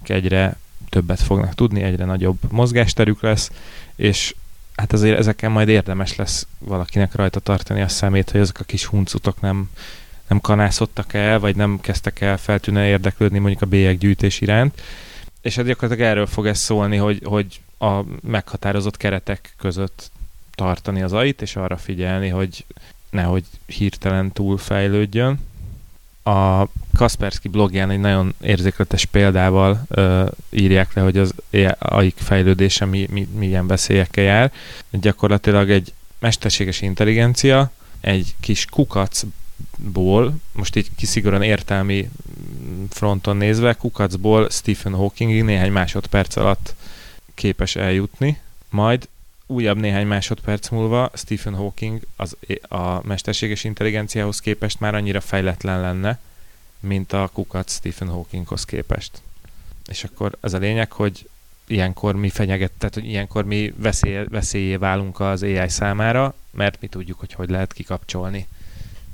[0.06, 0.56] egyre
[0.88, 3.50] többet fognak tudni, egyre nagyobb mozgásterük lesz,
[3.96, 4.34] és
[4.76, 8.84] hát azért ezeken majd érdemes lesz valakinek rajta tartani a szemét, hogy ezek a kis
[8.84, 9.70] huncutok nem,
[10.28, 14.82] nem kanászottak el, vagy nem kezdtek el feltűnően érdeklődni mondjuk a bélyeggyűjtés iránt.
[15.40, 20.10] És hát gyakorlatilag erről fog ez szólni, hogy, hogy a meghatározott keretek között
[20.54, 22.64] tartani az ait, és arra figyelni, hogy
[23.10, 25.38] nehogy hirtelen túlfejlődjön
[26.22, 31.34] a Kaspersky blogján egy nagyon érzékletes példával ö, írják le, hogy az
[31.78, 34.52] AIK fejlődése mi, mi, milyen veszélyekkel jár.
[34.90, 42.10] Gyakorlatilag egy mesterséges intelligencia egy kis kukacból, most így kiszigorúan értelmi
[42.90, 46.74] fronton nézve, kukacból Stephen Hawkingig néhány másodperc alatt
[47.34, 49.08] képes eljutni, majd
[49.52, 52.36] újabb néhány másodperc múlva Stephen Hawking az,
[52.68, 56.18] a mesterséges intelligenciához képest már annyira fejletlen lenne,
[56.80, 59.22] mint a kukat Stephen Hawkinghoz képest.
[59.88, 61.28] És akkor az a lényeg, hogy
[61.66, 66.86] ilyenkor mi fenyeget, tehát hogy ilyenkor mi veszély, veszélyé válunk az AI számára, mert mi
[66.86, 68.46] tudjuk, hogy hogy lehet kikapcsolni.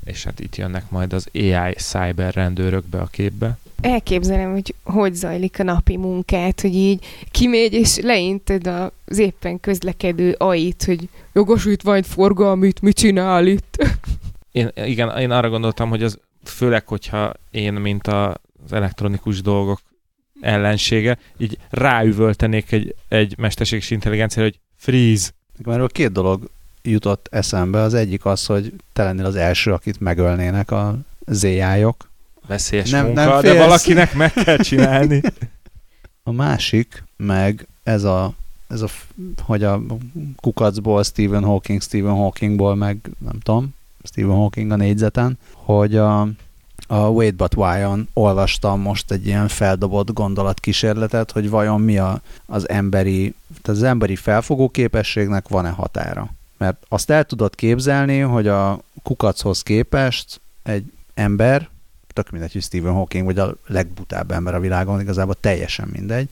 [0.05, 5.15] És hát itt jönnek majd az AI cyber rendőrök be a képbe elképzelem, hogy hogy
[5.15, 12.07] zajlik a napi munkát, hogy így kimégy és leinted az éppen közlekedő ait, hogy jogosítványt
[12.07, 13.77] forgalmit, mit csinál itt?
[14.53, 18.29] Én, igen, én arra gondoltam, hogy az főleg, hogyha én, mint a,
[18.65, 19.81] az elektronikus dolgok
[20.41, 25.31] ellensége, így ráüvöltenék egy, egy mesterséges intelligenciára, hogy freeze.
[25.65, 26.51] Mert a két dolog
[26.83, 27.81] jutott eszembe.
[27.81, 32.08] Az egyik az, hogy te lennél az első, akit megölnének a zéjájok,
[32.49, 35.23] Veszélyes nem, munka, nem de valakinek meg kell csinálni.
[36.23, 38.33] A másik, meg ez a,
[38.69, 38.89] ez a,
[39.43, 39.81] hogy a
[40.37, 46.21] kukacból Stephen Hawking, Stephen Hawkingból meg nem tudom, Stephen Hawking a négyzeten, hogy a,
[46.87, 52.69] a Wait But Why-on olvastam most egy ilyen feldobott gondolatkísérletet, hogy vajon mi a, az
[52.69, 56.31] emberi, tehát az emberi felfogó képességnek van-e határa.
[56.57, 61.69] Mert azt el tudod képzelni, hogy a kukachoz képest egy ember,
[62.23, 66.29] tök mindegy, hogy Stephen Hawking vagy a legbutább ember a világon, igazából teljesen mindegy,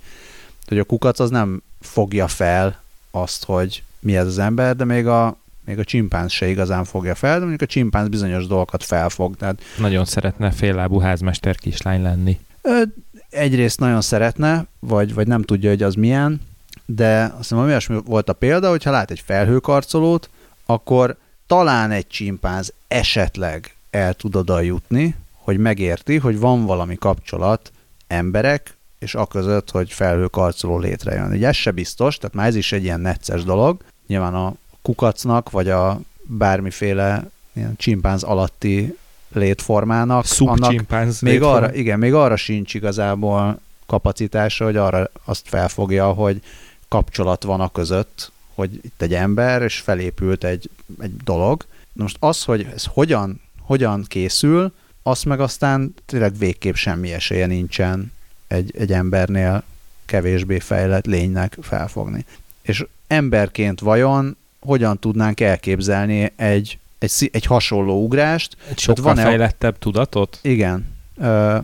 [0.68, 5.06] hogy a kukac az nem fogja fel azt, hogy mi ez az ember, de még
[5.06, 9.36] a, még a csimpánz se igazán fogja fel, de mondjuk a csimpánz bizonyos dolgokat felfog.
[9.36, 12.40] Tehát, Nagyon szeretne féllábú házmester kislány lenni.
[12.62, 12.82] ö,
[13.30, 16.40] egyrészt nagyon szeretne, vagy, vagy nem tudja, hogy az milyen,
[16.84, 20.30] de azt hiszem, olyasmi volt a példa, hogyha lát egy felhőkarcolót,
[20.66, 25.14] akkor talán egy csimpánz esetleg el tud oda jutni,
[25.46, 27.72] hogy megérti, hogy van valami kapcsolat
[28.06, 31.30] emberek és a között, hogy felhőkarcoló létrejön.
[31.30, 33.82] Ugye ez se biztos, tehát már ez is egy ilyen necces dolog.
[34.06, 38.96] Nyilván a kukacnak, vagy a bármiféle ilyen csimpánz alatti
[39.32, 41.20] létformának, Szubcsimpánz.
[41.20, 46.42] még arra, igen, még arra sincs igazából kapacitása, hogy arra azt felfogja, hogy
[46.88, 51.64] kapcsolat van a között, hogy itt egy ember, és felépült egy, egy dolog.
[51.92, 54.72] Na most az, hogy ez hogyan, hogyan készül,
[55.06, 58.12] azt meg aztán tényleg végképp semmi esélye nincsen
[58.46, 59.62] egy, egy embernél
[60.04, 62.24] kevésbé fejlett lénynek felfogni.
[62.62, 69.78] És emberként vajon hogyan tudnánk elképzelni egy, egy, egy hasonló ugrást, Egy sokkal van-e- fejlettebb
[69.78, 70.38] tudatot?
[70.42, 70.86] igen.
[71.16, 71.58] Ö,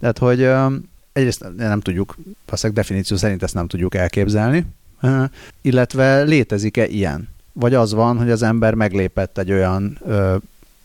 [0.00, 0.66] tehát, hogy ö,
[1.12, 4.66] egyrészt nem tudjuk, valószínűleg definíció szerint ezt nem tudjuk elképzelni,
[5.00, 5.24] ö,
[5.60, 7.28] illetve létezik-e ilyen?
[7.52, 10.36] Vagy az van, hogy az ember meglépett egy olyan ö,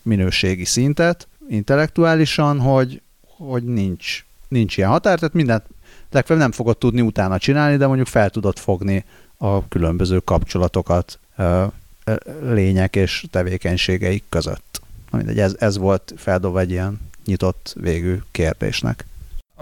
[0.02, 5.64] minőségi szintet intellektuálisan, hogy, hogy nincs, nincs ilyen határ, tehát mindent
[6.10, 9.04] legfeljebb nem fogod tudni utána csinálni, de mondjuk fel tudod fogni
[9.36, 11.64] a különböző kapcsolatokat ö,
[12.04, 12.14] ö,
[12.54, 14.80] lények és tevékenységeik között.
[15.10, 19.06] Na mindegy, ez, ez volt feldobva egy ilyen nyitott végű kérdésnek.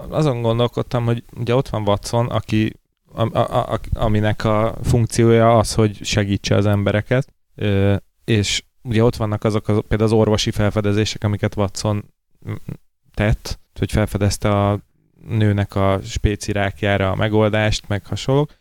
[0.09, 2.73] Azon gondolkodtam, hogy ugye ott van Watson, aki,
[3.13, 7.27] a, a, a, aminek a funkciója az, hogy segítse az embereket,
[8.25, 12.03] és ugye ott vannak azok az, például az orvosi felfedezések, amiket Watson
[13.13, 14.79] tett, hogy felfedezte a
[15.27, 18.53] nőnek a spécirákjára a megoldást, meg hasonlók,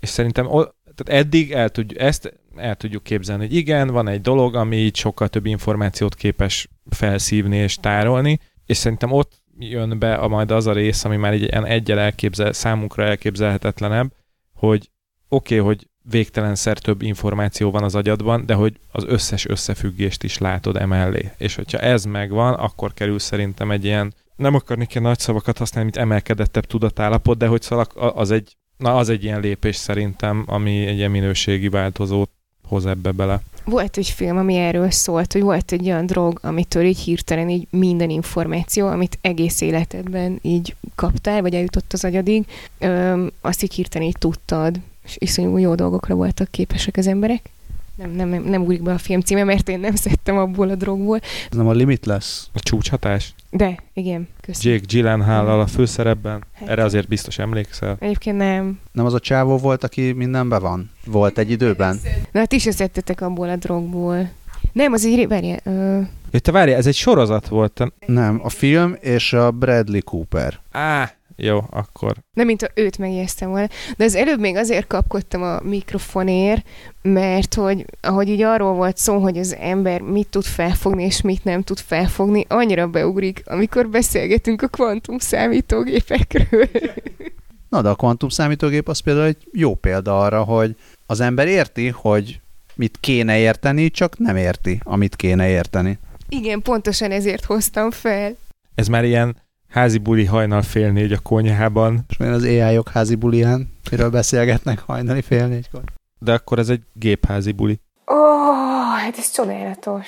[0.00, 0.46] és szerintem
[0.94, 4.96] tehát eddig el tudjuk, ezt el tudjuk képzelni, hogy igen, van egy dolog, ami így
[4.96, 10.66] sokkal több információt képes felszívni és tárolni, és szerintem ott jön be a, majd az
[10.66, 14.12] a rész, ami már így ilyen egyel elképzel, számunkra elképzelhetetlenebb,
[14.54, 14.90] hogy
[15.28, 20.38] oké, okay, hogy végtelenszer több információ van az agyadban, de hogy az összes összefüggést is
[20.38, 21.30] látod emellé.
[21.38, 25.90] És hogyha ez megvan, akkor kerül szerintem egy ilyen, nem akarnék ilyen nagy szavakat használni,
[25.92, 30.86] mint emelkedettebb tudatállapot, de hogy szóval az egy, na az egy ilyen lépés szerintem, ami
[30.86, 32.30] egy ilyen minőségi változót
[32.68, 33.40] hoz ebbe bele.
[33.64, 37.66] Volt egy film, ami erről szólt, hogy volt egy olyan drog, amitől így hirtelen így
[37.70, 42.46] minden információ, amit egész életedben így kaptál, vagy eljutott az agyadig,
[42.78, 47.50] öm, azt így hirtelen így tudtad, és iszonyú jó dolgokra voltak képesek az emberek.
[47.96, 50.74] Nem, nem, nem, nem ugrik be a film címe, mert én nem szedtem abból a
[50.74, 51.18] drogból.
[51.50, 52.42] Ez nem a Limitless?
[52.52, 53.34] A csúcshatás?
[53.50, 54.74] De, igen, köszönöm.
[54.76, 56.68] Jake Gyllenhaal a főszerepben, Hát.
[56.68, 57.96] erre azért biztos emlékszel.
[58.00, 58.78] Egyébként nem.
[58.92, 60.90] Nem az a csávó volt, aki mindenben van?
[61.04, 62.00] Volt egy időben?
[62.32, 64.30] Na, ti se szedtetek abból a drogból.
[64.72, 67.72] Nem, az így, várjál, ö, Ja, te várj, ez egy sorozat volt.
[67.72, 67.92] Te...
[68.06, 70.58] Nem, a film és a Bradley Cooper.
[70.72, 72.16] Á, jó, akkor.
[72.32, 73.68] nem mint ha őt megjegyeztem volna.
[73.96, 76.66] De az előbb még azért kapkodtam a mikrofonért,
[77.02, 81.44] mert hogy ahogy így arról volt szó, hogy az ember mit tud felfogni és mit
[81.44, 86.68] nem tud felfogni, annyira beugrik, amikor beszélgetünk a kvantum számítógépekről.
[87.70, 91.88] Na, de a kvantum számítógép az például egy jó példa arra, hogy az ember érti,
[91.88, 92.40] hogy
[92.74, 95.98] mit kéne érteni, csak nem érti, amit kéne érteni.
[96.28, 98.36] Igen, pontosan ezért hoztam fel.
[98.74, 99.36] Ez már ilyen
[99.76, 104.78] házi buli hajnal fél négy a konyhában, És milyen az AI-ok házi bulián, miről beszélgetnek
[104.78, 105.82] hajnali fél négykor.
[106.18, 107.80] de akkor ez egy gépházi buli.
[108.06, 110.06] Ó, oh, hát ez csodálatos.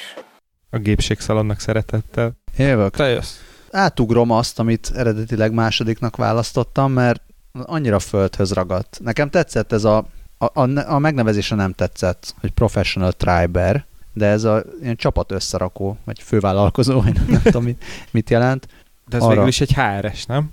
[0.70, 2.32] A gépségszalonnak szeretettel.
[2.56, 2.96] Jövök.
[2.96, 3.36] Te jössz.
[3.70, 8.98] Átugrom azt, amit eredetileg másodiknak választottam, mert annyira földhöz ragadt.
[9.02, 10.06] Nekem tetszett ez a,
[10.38, 15.96] a, a, a megnevezése nem tetszett, hogy Professional Triber, de ez a ilyen csapat összerakó,
[16.04, 18.66] vagy fővállalkozó, vagy nem tudom, mit, mit jelent.
[19.08, 19.32] De ez Arra.
[19.32, 20.52] végül is egy HRS, nem?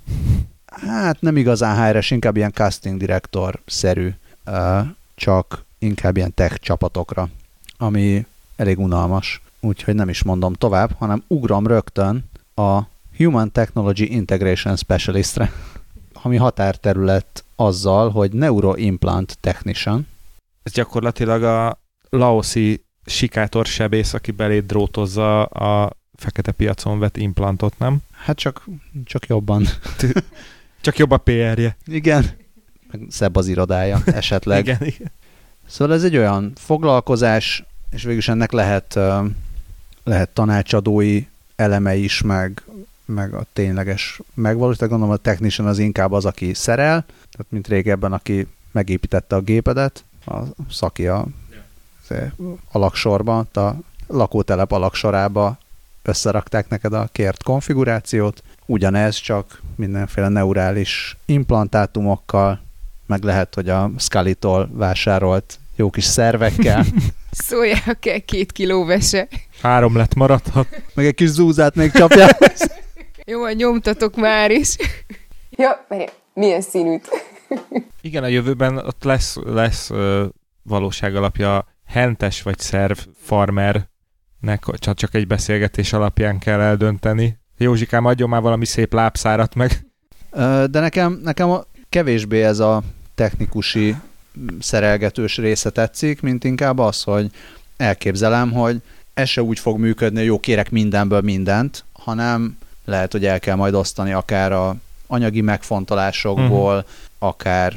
[0.66, 4.14] Hát nem igazán HR-es, inkább ilyen casting director-szerű,
[4.44, 4.80] ö,
[5.14, 7.28] csak inkább ilyen tech csapatokra,
[7.78, 9.40] ami elég unalmas.
[9.60, 12.80] Úgyhogy nem is mondom tovább, hanem ugrom rögtön a
[13.16, 15.52] Human Technology Integration Specialistre,
[16.12, 20.06] ami határterület azzal, hogy Neuroimplant Technician,
[20.62, 21.78] Ez gyakorlatilag a
[22.10, 27.98] laoszi sikátorsebész, aki beléd drótozza a fekete piacon vett implantot, nem?
[28.12, 28.68] Hát csak,
[29.04, 29.66] csak jobban.
[30.80, 31.76] Csak jobb a PR-je.
[31.86, 32.30] Igen.
[32.90, 34.64] Meg szebb az irodája esetleg.
[34.66, 35.10] Igen, igen.
[35.68, 38.98] Szóval ez egy olyan foglalkozás, és végülis ennek lehet,
[40.04, 41.26] lehet tanácsadói
[41.56, 42.62] eleme is, meg,
[43.04, 44.88] meg a tényleges megvalósítás.
[44.88, 50.04] Gondolom a technician az inkább az, aki szerel, tehát mint régebben, aki megépítette a gépedet,
[50.26, 50.38] a
[50.70, 51.26] szaki a
[52.08, 52.16] az
[52.70, 53.76] alaksorba, ott a
[54.06, 55.58] lakótelep alaksorába
[56.06, 58.42] összerakták neked a kért konfigurációt.
[58.66, 62.60] Ugyanez, csak mindenféle neurális implantátumokkal,
[63.06, 66.84] meg lehet, hogy a Scully-tól vásárolt jó kis szervekkel,
[67.44, 69.28] Szóljál kell két kiló vese.
[69.62, 70.82] Három lett maradhat.
[70.94, 72.38] meg egy kis zúzát még csapják.
[73.24, 74.76] Jó, van, nyomtatok már is.
[75.58, 75.86] Ja,
[76.34, 77.08] milyen színűt?
[78.00, 79.90] Igen, a jövőben ott lesz, lesz
[80.62, 83.88] valóság alapja hentes vagy szerv farmernek,
[84.78, 87.38] csak, csak egy beszélgetés alapján kell eldönteni.
[87.58, 89.86] Józsikám, adjon már valami szép lábszárat meg.
[90.70, 92.82] De nekem, nekem a kevésbé ez a
[93.14, 93.94] technikusi
[94.60, 97.30] szerelgetős része tetszik, mint inkább az, hogy
[97.76, 98.82] elképzelem, hogy
[99.14, 103.56] ez se úgy fog működni, hogy jó, kérek mindenből mindent, hanem lehet, hogy el kell
[103.56, 106.90] majd osztani akár a anyagi megfontolásokból, uh-huh.
[107.18, 107.72] akár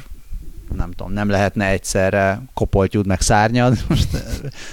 [0.75, 3.77] nem tudom, nem lehetne egyszerre kopoltyúd meg szárnyad.
[3.89, 4.07] Most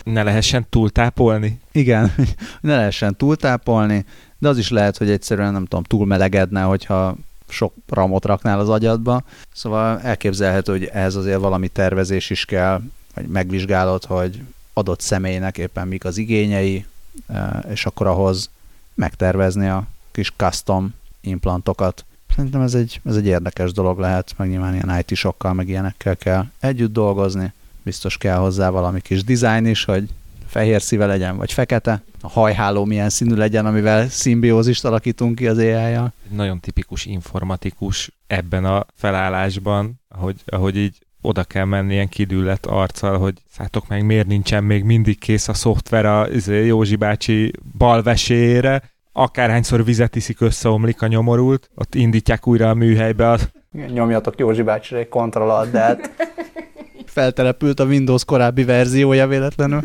[0.05, 1.61] Ne lehessen túltápolni.
[1.73, 2.15] igen,
[2.61, 4.05] ne lehessen túltápolni,
[4.39, 7.17] de az is lehet, hogy egyszerűen nem tudom, túlmelegedne, hogyha
[7.49, 9.23] sok ramot raknál az agyadba.
[9.53, 12.81] Szóval elképzelhető, hogy ehhez azért valami tervezés is kell,
[13.15, 16.87] vagy megvizsgálod, hogy adott személynek éppen mik az igényei,
[17.27, 18.51] eh, és akkor ahhoz
[18.95, 22.05] megtervezni a kis custom implantokat.
[22.37, 26.45] Szerintem ez egy, ez egy érdekes dolog lehet, meg nyilván ilyen IT-sokkal, meg ilyenekkel kell
[26.61, 27.53] együtt dolgozni.
[27.83, 30.09] Biztos kell hozzá valami kis design is, hogy
[30.47, 32.03] fehér szíve legyen, vagy fekete.
[32.21, 36.13] A hajháló milyen színű legyen, amivel szimbiózist alakítunk ki az AI-jal.
[36.29, 43.19] Nagyon tipikus informatikus ebben a felállásban, ahogy, ahogy így oda kell menni ilyen kidüllett arccal,
[43.19, 48.83] hogy szálltok meg, miért nincsen még mindig kész a szoftver a izé, Józsi bácsi balveséére,
[49.17, 53.49] akárhányszor vizet iszik, összeomlik a nyomorult, ott indítják újra a műhelybe az
[53.93, 56.11] nyomjatok Józsi bácsira egy kontroll de hát
[57.07, 59.81] feltelepült a Windows korábbi verziója véletlenül.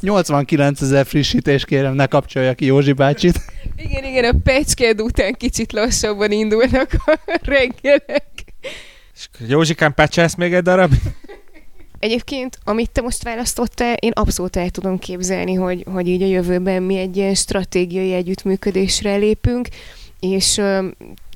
[0.00, 3.40] 89 ezer frissítés kérem, ne kapcsolja ki Józsi bácsit.
[3.76, 8.44] Igen, igen, a pecsked után kicsit lassabban indulnak a reggelek.
[9.14, 10.92] És Józsikám, pecselsz még egy darab?
[12.04, 16.82] Egyébként, amit te most választottál, én abszolút el tudom képzelni, hogy, hogy így a jövőben
[16.82, 19.68] mi egy ilyen stratégiai együttműködésre lépünk,
[20.20, 20.88] és ö,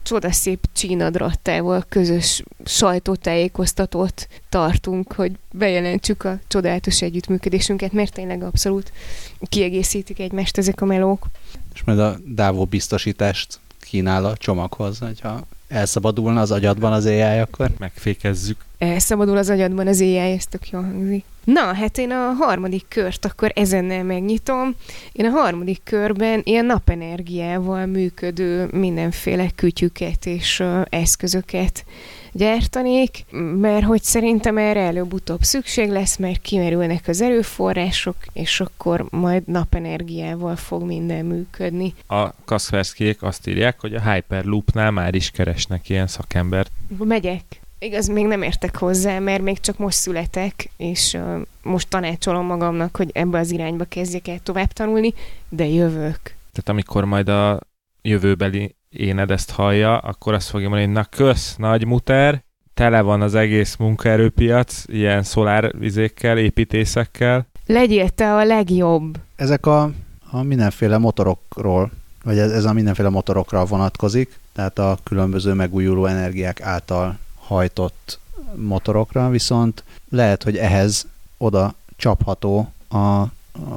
[0.03, 8.93] csodaszép csínadrattával közös sajtótájékoztatót tartunk, hogy bejelentsük a csodálatos együttműködésünket, mert tényleg abszolút
[9.41, 11.27] kiegészítik egymást ezek a melók.
[11.75, 17.71] És majd a Dávó biztosítást kínál a csomaghoz, hogyha elszabadulna az agyadban az AI, akkor
[17.79, 18.67] Megfékezzük.
[18.79, 21.25] Elszabadul az agyadban az AI, ez tök jól hangzik.
[21.45, 24.75] Na, hát én a harmadik kört akkor ezennel megnyitom.
[25.13, 31.85] Én a harmadik körben ilyen napenergiával működő mindenféle kütyüket és ö, eszközöket
[32.33, 33.25] gyártanék,
[33.61, 40.57] mert hogy szerintem erre előbb-utóbb szükség lesz, mert kimerülnek az erőforrások, és akkor majd napenergiával
[40.57, 41.95] fog minden működni.
[42.07, 46.71] A Kasperskyék azt írják, hogy a Hyperloopnál már is keresnek ilyen szakembert.
[46.99, 47.43] Megyek.
[47.81, 52.97] Igaz, még nem értek hozzá, mert még csak most születek, és uh, most tanácsolom magamnak,
[52.97, 55.15] hogy ebbe az irányba kezdjek el tovább tanulni,
[55.49, 56.21] de jövök.
[56.53, 57.61] Tehát amikor majd a
[58.03, 63.35] jövőbeli éned ezt hallja, akkor azt fogja mondani, na kösz, nagy muter, tele van az
[63.35, 67.47] egész munkaerőpiac, ilyen szolárvizékkel, építészekkel.
[67.67, 69.19] Legyél te a legjobb.
[69.37, 69.91] ezek a,
[70.31, 71.91] a mindenféle motorokról,
[72.25, 78.19] vagy ez, ez a mindenféle motorokra vonatkozik, tehát a különböző megújuló energiák által hajtott
[78.55, 81.07] motorokra, viszont lehet, hogy ehhez
[81.39, 83.23] oda csapható a,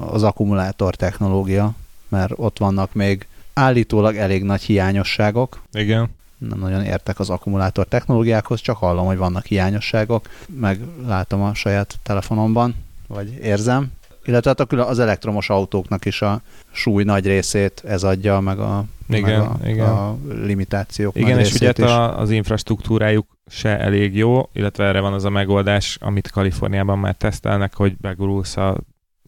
[0.06, 1.74] az akkumulátor technológia,
[2.08, 5.62] mert ott vannak még állítólag elég nagy hiányosságok.
[5.72, 6.10] Igen.
[6.38, 12.00] Nem nagyon értek az akkumulátor technológiákhoz, csak hallom, hogy vannak hiányosságok, meg látom a saját
[12.04, 12.76] telefonomban,
[13.08, 13.92] vagy érzem.
[14.26, 18.60] Illetve hát a külön- az elektromos autóknak is a súly nagy részét ez adja, meg
[18.60, 19.88] a, Igen, meg a, igen.
[19.90, 21.84] a limitációk Igen, nagy és ugye is.
[21.84, 27.16] a, az infrastruktúrájuk se elég jó, illetve erre van az a megoldás, amit Kaliforniában már
[27.16, 28.76] tesztelnek, hogy begurulsz az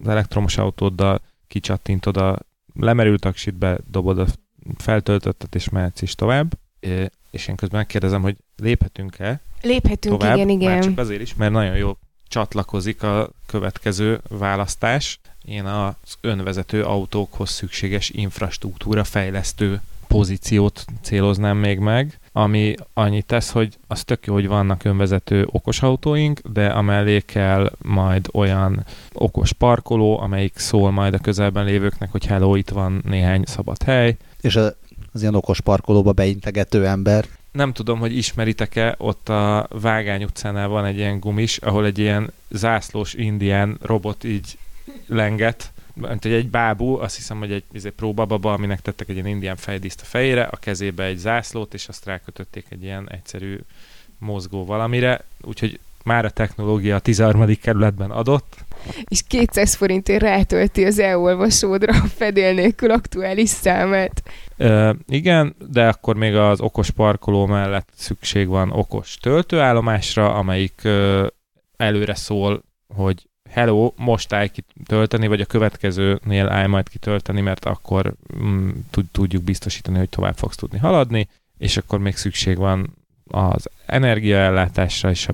[0.06, 2.40] elektromos autóddal, kicsattintod a
[2.80, 4.26] lemerült taksit, bedobod a
[4.78, 6.58] feltöltöttet, és mehetsz is tovább.
[7.32, 10.36] És én közben megkérdezem, hogy léphetünk-e Léphetünk, tovább?
[10.36, 10.82] igen, Már igen.
[10.82, 11.98] csak azért is, mert nagyon jó
[12.34, 15.20] csatlakozik a következő választás.
[15.46, 23.78] Én az önvezető autókhoz szükséges infrastruktúra fejlesztő pozíciót céloznám még meg, ami annyit tesz, hogy
[23.88, 30.20] az tök jó, hogy vannak önvezető okos autóink, de amellé kell majd olyan okos parkoló,
[30.20, 34.18] amelyik szól majd a közelben lévőknek, hogy hello, itt van néhány szabad hely.
[34.42, 37.26] És az ilyen okos parkolóba beintegető ember.
[37.54, 42.32] Nem tudom, hogy ismeritek-e, ott a Vágány utcánál van egy ilyen gumis, ahol egy ilyen
[42.50, 44.58] zászlós indián robot így
[45.06, 49.56] lenget, mint egy bábú, azt hiszem, hogy egy, egy próbababa, aminek tettek egy ilyen indián
[49.56, 53.60] fejdíszt a fejére, a kezébe egy zászlót, és azt rákötötték egy ilyen egyszerű
[54.18, 57.56] mozgó valamire, úgyhogy már a technológia a 13.
[57.62, 58.63] kerületben adott.
[59.04, 64.24] És 200 forintért rátölti az e-olvasódra a fedél nélkül aktuális számát.
[64.58, 71.28] Ö, igen, de akkor még az okos parkoló mellett szükség van okos töltőállomásra, amelyik ö,
[71.78, 72.64] előre szól,
[72.96, 78.14] hogy hello, most állj kitölteni, vagy a következőnél állj majd kitölteni, mert akkor
[78.44, 78.70] mm,
[79.12, 81.28] tudjuk biztosítani, hogy tovább fogsz tudni haladni,
[81.58, 82.94] és akkor még szükség van
[83.28, 85.34] az energiaellátásra és a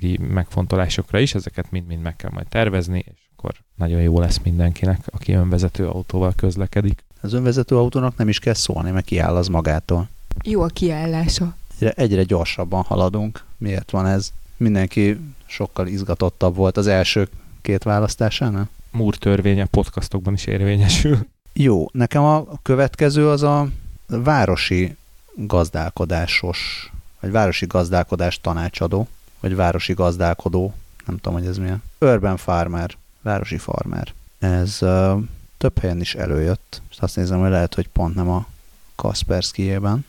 [0.00, 5.00] biztonsági megfontolásokra is, ezeket mind-mind meg kell majd tervezni, és akkor nagyon jó lesz mindenkinek,
[5.06, 7.04] aki önvezető autóval közlekedik.
[7.20, 10.08] Az önvezető autónak nem is kell szólni, mert kiáll az magától.
[10.42, 11.54] Jó a kiállása.
[11.78, 13.44] Egyre, egyre gyorsabban haladunk.
[13.58, 14.32] Miért van ez?
[14.56, 17.28] Mindenki sokkal izgatottabb volt az első
[17.62, 18.68] két választásánál.
[18.90, 21.18] Múr törvény a podcastokban is érvényesül.
[21.52, 23.68] Jó, nekem a következő az a
[24.06, 24.96] városi
[25.34, 26.90] gazdálkodásos,
[27.20, 29.08] vagy városi gazdálkodás tanácsadó,
[29.40, 30.74] vagy városi gazdálkodó,
[31.06, 31.82] nem tudom, hogy ez milyen.
[31.98, 34.12] Urban farmer, városi farmer.
[34.38, 35.22] Ez uh,
[35.58, 38.46] több helyen is előjött, és azt nézem, hogy lehet, hogy pont nem a
[38.94, 40.04] Kaspersky-ében.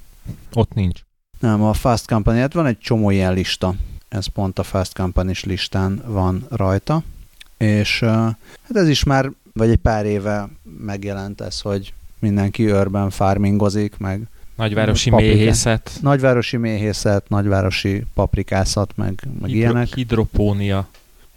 [0.53, 0.99] Ott nincs.
[1.39, 3.75] Nem, a Fast Company, hát van egy csomó ilyen lista,
[4.09, 7.03] ez pont a Fast company listán van rajta,
[7.57, 8.09] és uh,
[8.61, 14.27] hát ez is már, vagy egy pár éve megjelent ez, hogy mindenki urban farmingozik, meg
[14.56, 15.34] Nagyvárosi paprika.
[15.34, 15.91] méhészet.
[16.02, 19.93] Nagyvárosi méhészet, nagyvárosi paprikászat, meg, meg Hidro, ilyenek.
[19.93, 20.88] Hidropónia.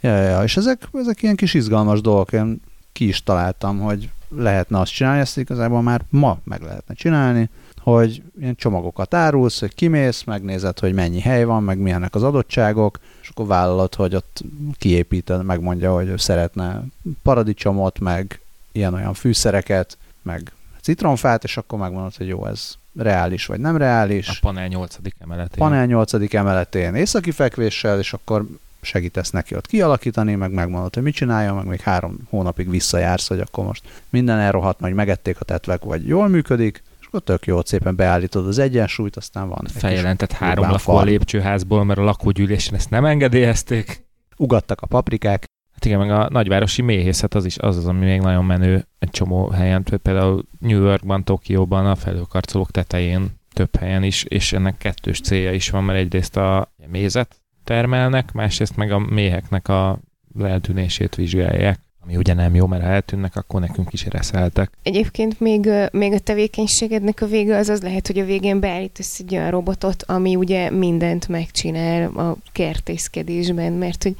[0.01, 2.31] Ja, ja, ja, és ezek, ezek ilyen kis izgalmas dolgok.
[2.31, 2.61] Én
[2.91, 8.21] ki is találtam, hogy lehetne azt csinálni, ezt igazából már ma meg lehetne csinálni, hogy
[8.39, 13.29] ilyen csomagokat árulsz, hogy kimész, megnézed, hogy mennyi hely van, meg milyenek az adottságok, és
[13.29, 14.43] akkor vállalod, hogy ott
[14.77, 16.83] kiépíted, megmondja, hogy ő szeretne
[17.23, 18.39] paradicsomot, meg
[18.71, 20.51] ilyen-olyan fűszereket, meg
[20.85, 24.27] citronfát, és akkor megmondod, hogy jó, ez reális vagy nem reális.
[24.27, 24.97] A panel 8.
[25.19, 25.57] emeletén.
[25.57, 26.33] Panel 8.
[26.33, 28.45] emeletén északi fekvéssel, és akkor
[28.81, 33.39] segítesz neki ott kialakítani, meg megmondod, hogy mit csinálja, meg még három hónapig visszajársz, hogy
[33.39, 37.61] akkor most minden elrohadt, majd megették a tetvek, vagy jól működik, és akkor tök jó,
[37.63, 39.67] szépen beállítod az egyensúlyt, aztán van.
[39.73, 44.03] Feljelentett három lakó a lépcsőházból, mert a lakógyűlésen ezt nem engedélyezték.
[44.37, 45.45] Ugattak a paprikák.
[45.75, 49.09] Hát igen, meg a nagyvárosi méhészet az is az az, ami még nagyon menő egy
[49.09, 55.19] csomó helyen, például New Yorkban, Tokióban, a felőkarcolók tetején több helyen is, és ennek kettős
[55.19, 59.99] célja is van, mert egyrészt a mézet termelnek, másrészt meg a méheknek a
[60.39, 64.71] eltűnését vizsgálják ami ugye nem jó, mert ha eltűnnek, akkor nekünk is reszeltek.
[64.83, 69.35] Egyébként még, még a tevékenységednek a vége az az lehet, hogy a végén beállítasz egy
[69.35, 74.15] olyan robotot, ami ugye mindent megcsinál a kertészkedésben, mert hogy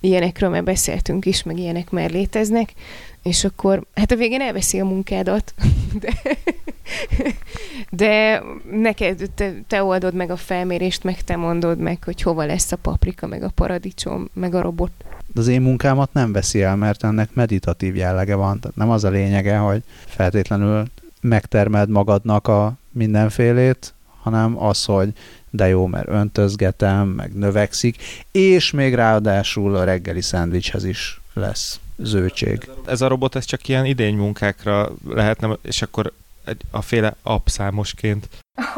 [0.00, 2.72] ilyenekről már beszéltünk is, meg ilyenek már léteznek,
[3.22, 5.54] és akkor hát a végén elveszi a munkádat,
[6.02, 6.12] de,
[7.90, 12.72] de neked, te, te oldod meg a felmérést, meg te mondod meg, hogy hova lesz
[12.72, 14.90] a paprika, meg a paradicsom, meg a robot.
[15.32, 18.60] De az én munkámat nem veszi el, mert ennek meditatív jellege van.
[18.60, 20.84] Tehát nem az a lényege, hogy feltétlenül
[21.20, 25.12] megtermeld magadnak a mindenfélét, hanem az, hogy
[25.50, 27.96] de jó, mert öntözgetem, meg növekszik,
[28.30, 32.68] és még ráadásul a reggeli szendvicshez is lesz zöldség.
[32.86, 36.12] Ez a robot, ez csak ilyen idény munkákra lehetne, és akkor
[36.44, 38.28] egy, a féle apszámosként.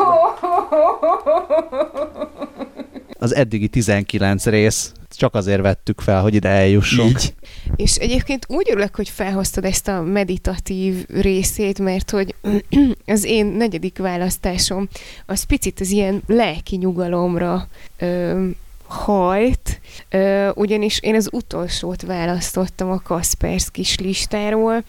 [3.18, 4.92] Az eddigi 19 rész
[5.22, 7.22] csak azért vettük fel, hogy ide eljussunk.
[7.22, 7.34] Így.
[7.76, 12.34] És egyébként úgy örülök, hogy felhoztad ezt a meditatív részét, mert hogy
[13.06, 14.88] az én negyedik választásom
[15.26, 17.68] az picit az ilyen lelki nyugalomra
[17.98, 18.46] ö,
[18.86, 24.84] hajt, ö, ugyanis én az utolsót választottam a Kasperskis listáról,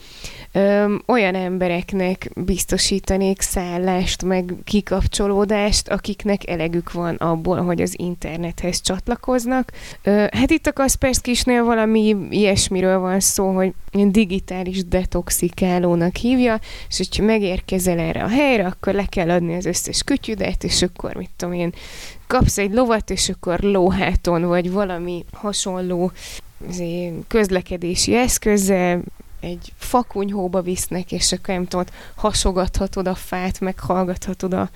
[0.54, 9.72] ö, olyan embereknek biztosítanék szállást, meg kikapcsolódást, akiknek elegük van abból, hogy az internethez csatlakoznak.
[10.04, 17.24] Ö, hát itt a Kasperskisnél valami ilyesmiről van szó, hogy digitális detoxikálónak hívja, és hogyha
[17.24, 21.54] megérkezel erre a helyre, akkor le kell adni az összes kütyüdet, és akkor mit tudom
[21.54, 21.74] én,
[22.28, 26.12] kapsz egy lovat, és akkor lóháton, vagy valami hasonló
[27.28, 29.02] közlekedési eszközzel
[29.44, 34.70] egy fakunyhóba visznek, és akkor nem tudod, hasogathatod a fát, meg hallgathatod a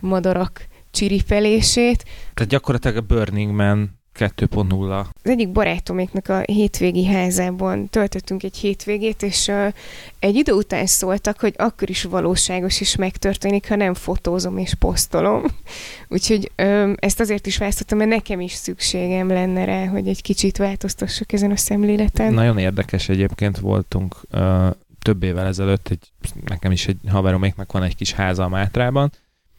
[0.00, 2.04] madarak csiripelését.
[2.34, 5.06] Tehát gyakorlatilag a Burning Man 2.0.
[5.22, 9.72] Az egyik barátoméknak a hétvégi házában töltöttünk egy hétvégét, és uh,
[10.18, 15.44] egy idő után szóltak, hogy akkor is valóságos is megtörténik, ha nem fotózom és posztolom.
[16.08, 20.56] Úgyhogy um, ezt azért is választottam, mert nekem is szükségem lenne rá, hogy egy kicsit
[20.56, 22.32] változtassak ezen a szemléleten.
[22.32, 24.70] Nagyon érdekes egyébként voltunk uh,
[25.02, 26.12] több évvel ezelőtt, egy,
[26.44, 29.12] nekem is egy haveroméknak van egy kis háza a Mátrában,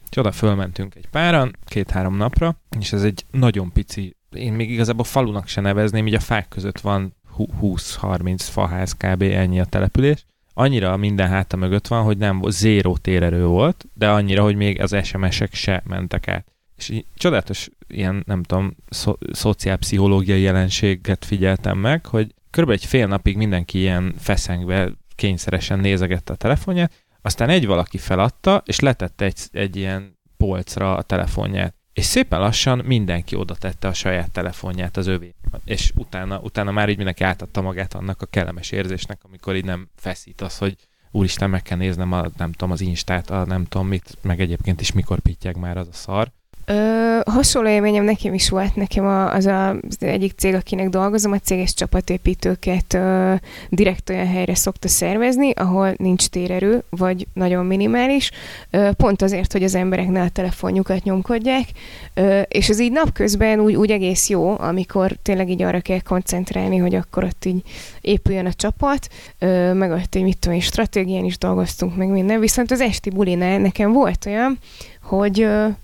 [0.09, 5.03] és oda fölmentünk egy páran, két-három napra, és ez egy nagyon pici én még igazából
[5.03, 7.15] falunak se nevezném, így a fák között van
[7.61, 9.21] 20-30 faház kb.
[9.21, 10.25] ennyi a település.
[10.53, 14.95] Annyira minden háta mögött van, hogy nem zéró térerő volt, de annyira, hogy még az
[15.03, 16.47] SMS-ek se mentek át.
[16.77, 23.07] És így csodálatos ilyen, nem tudom, szo- szociálpszichológiai jelenséget figyeltem meg, hogy körülbelül egy fél
[23.07, 29.39] napig mindenki ilyen feszengve kényszeresen nézegette a telefonját, aztán egy valaki feladta, és letette egy,
[29.51, 35.07] egy ilyen polcra a telefonját és szépen lassan mindenki oda tette a saját telefonját az
[35.07, 35.35] övé.
[35.65, 39.89] És utána, utána már így mindenki átadta magát annak a kellemes érzésnek, amikor így nem
[39.95, 40.75] feszít az, hogy
[41.11, 44.81] úristen, meg kell néznem a, nem tudom, az Instát, a nem tudom mit, meg egyébként
[44.81, 46.31] is mikor pittyeg már az a szar.
[46.65, 51.39] Ö, hasonló élményem nekem is volt, nekem az, a, az egyik cég, akinek dolgozom, a
[51.39, 53.33] céges csapatépítőket ö,
[53.69, 58.31] direkt olyan helyre szokta szervezni, ahol nincs térerő, vagy nagyon minimális,
[58.69, 61.65] ö, pont azért, hogy az emberek ne a telefonjukat nyomkodják,
[62.13, 66.77] ö, és ez így napközben úgy, úgy egész jó, amikor tényleg így arra kell koncentrálni,
[66.77, 67.61] hogy akkor ott így
[68.01, 69.09] épüljön a csapat,
[69.39, 73.59] ö, meg ott egy mit tudom, stratégián is dolgoztunk, meg minden, viszont az esti bulinál
[73.59, 74.59] nekem volt olyan,
[75.03, 75.37] hogy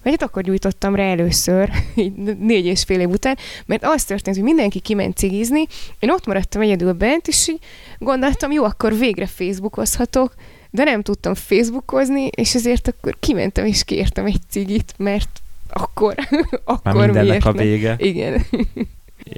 [0.04, 4.36] vagy hát akkor gyújtottam rá először, így négy és fél év után, mert az történt,
[4.36, 5.68] hogy mindenki kiment cigizni,
[6.00, 7.60] én ott maradtam egyedül bent, és így
[7.98, 10.34] gondoltam, jó, akkor végre Facebookozhatok,
[10.70, 15.30] de nem tudtam Facebookozni, és ezért akkor kimentem és kértem egy cigit, mert
[15.70, 16.16] akkor,
[16.64, 17.96] akkor Már mindennek miért a vége.
[17.98, 18.42] Igen.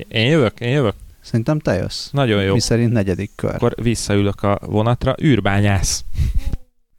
[0.09, 0.95] Én jövök, én jövök.
[1.21, 2.09] Szerintem te jössz.
[2.11, 2.53] Nagyon jó.
[2.53, 3.55] Mi szerint negyedik kör.
[3.55, 5.15] Akkor visszaülök a vonatra.
[5.21, 6.03] űrbányász.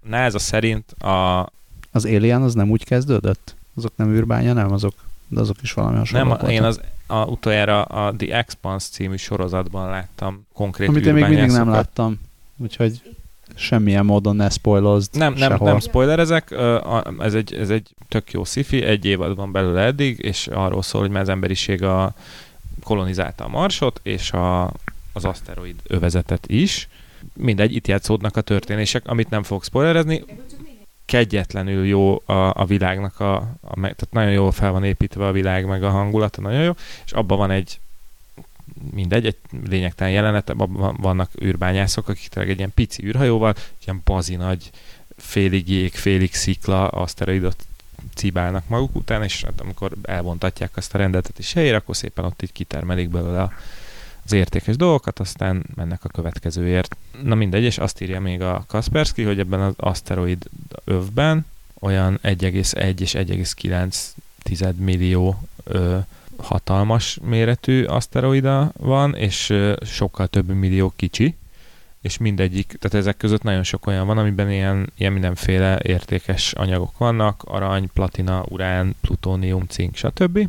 [0.01, 1.49] NASA szerint a
[1.93, 3.55] Az Alien az nem úgy kezdődött?
[3.77, 4.73] Azok nem űrbánya, nem?
[4.73, 4.95] Azok,
[5.29, 6.55] de azok is valami hasonló Nem, voltak.
[6.55, 11.51] én az a, utoljára a The Expanse című sorozatban láttam konkrét Amit én még mindig
[11.51, 12.21] nem láttam.
[12.57, 13.03] Úgyhogy
[13.55, 15.69] semmilyen módon ne spoilozd Nem, nem, sehol.
[15.69, 16.55] nem spoilerezek,
[17.19, 21.01] ez egy, ez egy tök jó sci egy évad van belőle eddig, és arról szól,
[21.01, 22.15] hogy már az emberiség a,
[22.83, 24.73] kolonizálta a Marsot, és a,
[25.13, 26.89] az aszteroid övezetet is.
[27.33, 30.25] Mindegy, itt játszódnak a történések, amit nem fogok spoilerezni.
[31.13, 35.67] Kegyetlenül jó a, a világnak, a, a, tehát nagyon jól fel van építve a világ,
[35.67, 36.73] meg a hangulata, nagyon jó,
[37.05, 37.81] és abban van egy
[38.93, 39.37] mindegy, egy
[39.69, 43.55] lényegtelen jelenet, abban van- vannak űrbányászok, akik tényleg egy ilyen pici űrhajóval,
[43.85, 44.71] ilyen bazi nagy,
[45.17, 47.65] félig jég, félig szikla aszteroidot
[48.15, 52.43] cibálnak maguk után, és hát amikor elvontatják azt a rendetet is helyére, akkor szépen ott
[52.43, 53.53] így kitermelik belőle a-
[54.25, 56.97] az értékes dolgokat, aztán mennek a következőért.
[57.23, 60.45] Na mindegy, és azt írja még a Kaspersky, hogy ebben az aszteroid
[60.85, 61.47] övben
[61.81, 65.99] olyan 1,1 és 1,9 millió ö,
[66.37, 71.37] hatalmas méretű aszteroida van, és ö, sokkal több millió kicsi,
[72.03, 76.99] és mindegyik, tehát ezek között nagyon sok olyan van, amiben ilyen, ilyen mindenféle értékes anyagok
[76.99, 80.49] vannak, arany, platina, urán, plutónium, cink, stb.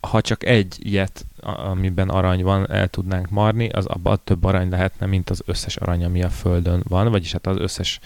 [0.00, 5.06] Ha csak egy ilyet, amiben arany van, el tudnánk marni, az abban több arany lehetne,
[5.06, 8.00] mint az összes arany, ami a Földön van, vagyis hát az összes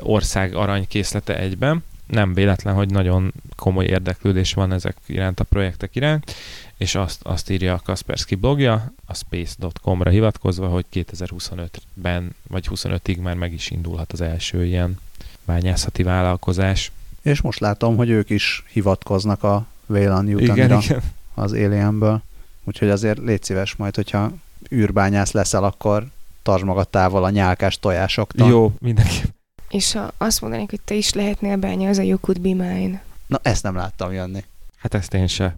[0.00, 1.84] ország aranykészlete egyben.
[2.06, 6.34] Nem véletlen, hogy nagyon komoly érdeklődés van ezek iránt a projektek iránt,
[6.76, 13.34] és azt, azt írja a Kaspersky blogja, a space.com-ra hivatkozva, hogy 2025-ben, vagy 25-ig már
[13.34, 14.98] meg is indulhat az első ilyen
[15.44, 16.92] bányászati vállalkozás.
[17.22, 21.02] És most látom, hogy ők is hivatkoznak a Wayland Newtonira Igen, igen.
[21.34, 22.22] az Alienből.
[22.68, 24.32] Úgyhogy azért légy szíves majd, hogyha
[24.72, 26.06] űrbányász leszel, akkor
[26.42, 28.48] tartsd magad távol a nyálkás tojásoktól.
[28.48, 29.22] Jó, mindenki.
[29.68, 33.02] És ha azt mondanék, hogy te is lehetnél bánya, az a You Could Be Mine.
[33.26, 34.44] Na, ezt nem láttam jönni.
[34.76, 35.56] Hát ezt én se.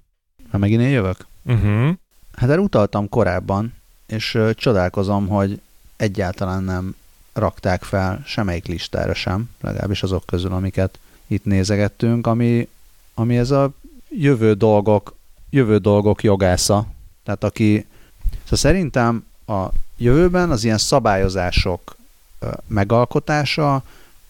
[0.50, 1.26] Ha megint én jövök?
[1.44, 1.90] Uh-huh.
[2.32, 3.74] Hát erre utaltam korábban,
[4.06, 5.60] és ö, csodálkozom, hogy
[5.96, 6.94] egyáltalán nem
[7.32, 12.68] rakták fel semmelyik listára sem, legalábbis azok közül, amiket itt nézegettünk, ami,
[13.14, 13.70] ami ez a
[14.08, 15.16] jövő dolgok,
[15.50, 16.86] jövő dolgok jogásza.
[17.24, 17.86] Tehát aki,
[18.42, 19.66] szóval szerintem a
[19.96, 21.96] jövőben az ilyen szabályozások
[22.66, 23.82] megalkotása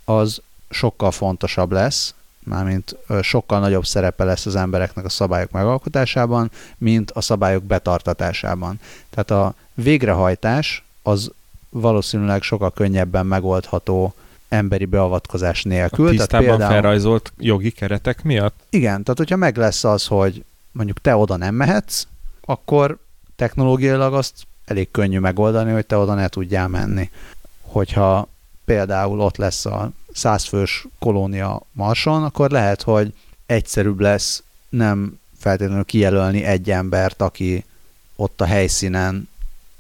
[0.04, 2.14] az sokkal fontosabb lesz,
[2.44, 8.80] mármint sokkal nagyobb szerepe lesz az embereknek a szabályok megalkotásában, mint a szabályok betartatásában.
[9.10, 11.30] Tehát a végrehajtás az
[11.68, 14.14] valószínűleg sokkal könnyebben megoldható
[14.48, 16.06] emberi beavatkozás nélkül.
[16.06, 18.60] A tisztában tehát például, felrajzolt jogi keretek miatt?
[18.70, 22.06] Igen, tehát hogyha meg lesz az, hogy mondjuk te oda nem mehetsz,
[22.50, 22.98] akkor
[23.36, 27.10] technológiailag azt elég könnyű megoldani, hogy te oda ne tudjál menni.
[27.60, 28.28] Hogyha
[28.64, 33.14] például ott lesz a százfős kolónia Marson, akkor lehet, hogy
[33.46, 37.64] egyszerűbb lesz nem feltétlenül kijelölni egy embert, aki
[38.16, 39.28] ott a helyszínen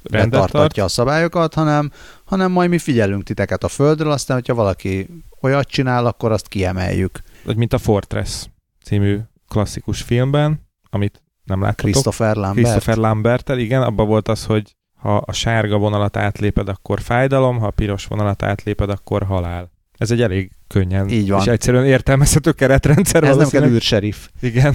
[0.02, 1.92] betartatja a szabályokat, hanem,
[2.24, 5.08] hanem majd mi figyelünk titeket a földről, aztán, hogyha valaki
[5.40, 7.22] olyat csinál, akkor azt kiemeljük.
[7.44, 8.46] Vagy mint a Fortress
[8.84, 9.18] című
[9.48, 10.60] klasszikus filmben,
[10.90, 11.90] amit nem láttatok.
[11.90, 12.66] Christopher Lambert.
[12.66, 17.66] Christopher lambert igen, abban volt az, hogy ha a sárga vonalat átléped, akkor fájdalom, ha
[17.66, 19.70] a piros vonalat átléped, akkor halál.
[19.98, 21.40] Ez egy elég könnyen Így van.
[21.40, 23.24] és egyszerűen értelmezhető keretrendszer.
[23.24, 24.28] Ez nem kell űrserif.
[24.40, 24.74] Igen.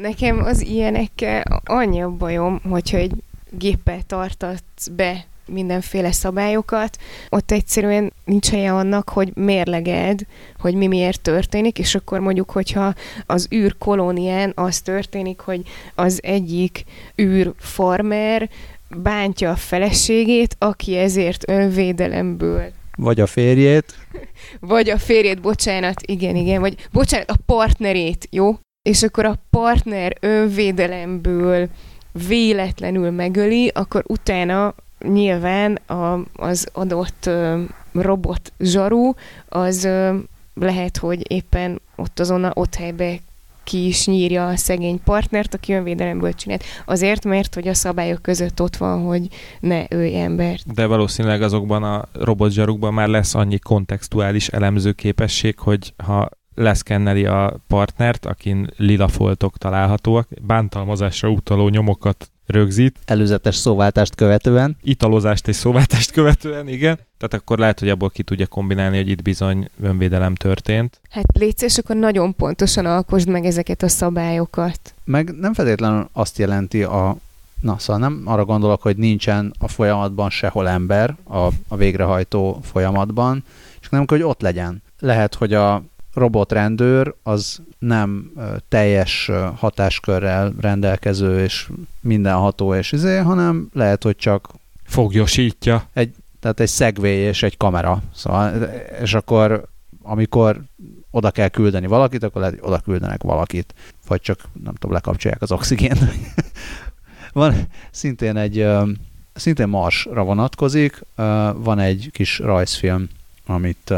[0.00, 3.12] Nekem az ilyenekkel annyi a bajom, hogyha egy
[3.50, 10.20] géppel tartatsz be mindenféle szabályokat, ott egyszerűen nincs helye annak, hogy mérleged,
[10.58, 12.94] hogy mi miért történik, és akkor mondjuk, hogyha
[13.26, 15.62] az űr kolónián az történik, hogy
[15.94, 16.84] az egyik
[17.22, 18.50] űr farmer
[18.88, 23.94] bántja a feleségét, aki ezért önvédelemből vagy a férjét.
[24.60, 28.58] Vagy a férjét, bocsánat, igen, igen, vagy bocsánat, a partnerét, jó?
[28.88, 31.68] És akkor a partner önvédelemből
[32.28, 34.74] véletlenül megöli, akkor utána
[35.12, 39.12] nyilván a, az adott ö, robot zsaru,
[39.48, 39.88] az
[40.54, 43.18] lehet, hogy éppen ott azon a ott helybe
[43.64, 46.64] ki is nyírja a szegény partnert, aki önvédelemből csinált.
[46.84, 49.28] Azért, mert hogy a szabályok között ott van, hogy
[49.60, 50.72] ne ölj embert.
[50.72, 57.60] De valószínűleg azokban a robotzsarukban már lesz annyi kontextuális elemző képesség, hogy ha leszkenneli a
[57.68, 62.98] partnert, akin lila foltok találhatóak, bántalmazásra utaló nyomokat rögzít.
[63.04, 64.76] Előzetes szóváltást követően.
[64.82, 66.98] Italozást és szóváltást követően, igen.
[67.18, 71.00] Tehát akkor lehet, hogy abból ki tudja kombinálni, hogy itt bizony önvédelem történt.
[71.10, 74.94] Hát légy és akkor nagyon pontosan alkosd meg ezeket a szabályokat.
[75.04, 77.16] Meg nem feltétlenül azt jelenti a
[77.60, 83.44] Na, szóval nem arra gondolok, hogy nincsen a folyamatban sehol ember a, a végrehajtó folyamatban,
[83.80, 84.82] és nem, hogy ott legyen.
[84.98, 85.82] Lehet, hogy a
[86.14, 88.32] robotrendőr az nem
[88.68, 91.68] teljes hatáskörrel rendelkező és
[92.00, 94.48] mindenható és izé, hanem lehet, hogy csak
[94.84, 95.88] fogjosítja.
[95.92, 98.02] Egy, tehát egy szegvély és egy kamera.
[98.14, 98.62] Szóval,
[99.02, 99.64] és akkor
[100.02, 100.60] amikor
[101.10, 103.74] oda kell küldeni valakit, akkor lehet, hogy oda küldenek valakit,
[104.06, 105.98] vagy csak, nem tudom, lekapcsolják az oxigént.
[107.32, 107.54] van
[107.90, 108.66] szintén egy,
[109.34, 111.04] szintén Marsra vonatkozik,
[111.54, 113.08] van egy kis rajzfilm,
[113.46, 113.94] amit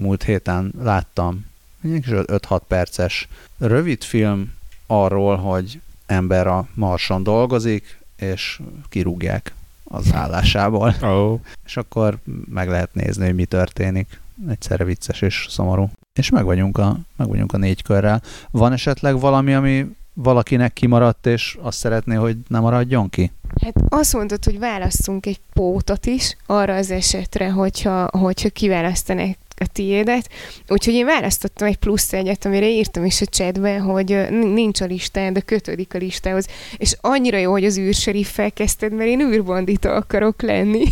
[0.00, 1.46] múlt héten láttam,
[1.84, 3.28] egy 5-6 perces
[3.58, 4.52] rövid film
[4.86, 10.94] arról, hogy ember a Marson dolgozik, és kirúgják az állásából.
[11.02, 11.40] Oh.
[11.64, 12.18] És akkor
[12.50, 14.20] meg lehet nézni, hogy mi történik.
[14.48, 15.90] Egyszerre vicces és szomorú.
[16.18, 18.22] És meg vagyunk a, meg vagyunk a négy körrel.
[18.50, 23.32] Van esetleg valami, ami valakinek kimaradt, és azt szeretné, hogy nem maradjon ki?
[23.62, 29.66] Hát azt mondod, hogy válasszunk egy pótot is arra az esetre, hogyha, hogyha kiválasztanak a
[29.72, 30.28] tiédet.
[30.68, 35.32] Úgyhogy én választottam egy plusz egyet, amire írtam is a chatbe, hogy nincs a listán,
[35.32, 36.46] de kötődik a listához.
[36.76, 40.84] És annyira jó, hogy az űrseriffel kezdted, mert én űrbandita akarok lenni.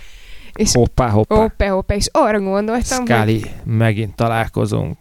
[0.62, 1.36] és hoppá, hoppá.
[1.36, 1.94] Hoppá, hoppá.
[1.94, 3.50] És arra gondoltam, Scully, hogy...
[3.64, 4.96] megint találkozunk.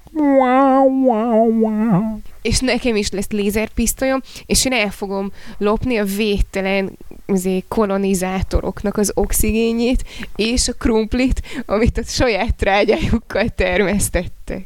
[2.42, 9.12] És nekem is lesz lézerpisztolyom, és én el fogom lopni a végtelen azért, kolonizátoroknak az
[9.16, 10.04] oxigénjét,
[10.36, 14.66] és a krumplit, amit a saját trágyájukkal termesztettek.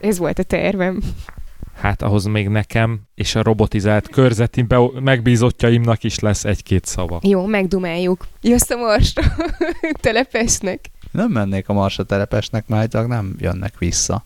[0.00, 1.02] Ez volt a tervem.
[1.80, 7.20] Hát ahhoz még nekem és a robotizált körzeti be- megbízottjaimnak is lesz egy-két szava.
[7.22, 8.26] Jó, megdumáljuk.
[8.42, 9.22] Jössz a marsra
[10.00, 10.90] telepesnek.
[11.10, 14.24] Nem mennék a marsra telepesnek, majd nem jönnek vissza.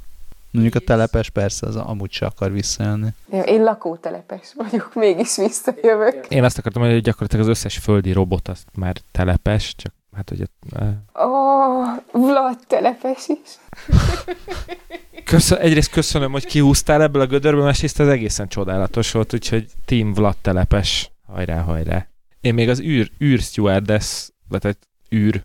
[0.58, 3.08] Mondjuk a telepes persze az amúgy se akar visszajönni.
[3.32, 6.26] Ja, én lakótelepes vagyok, mégis visszajövök.
[6.28, 10.44] Én azt akartam, hogy gyakorlatilag az összes földi robot az már telepes, csak hát ugye...
[11.14, 13.58] Ó, oh, Vlad telepes is.
[15.24, 20.12] Köszön, egyrészt köszönöm, hogy kihúztál ebből a gödörből, másrészt ez egészen csodálatos volt, úgyhogy Team
[20.12, 22.06] Vlad telepes, hajrá, hajrá.
[22.40, 24.76] Én még az űr, űr stewardess, vagy egy
[25.14, 25.44] űr,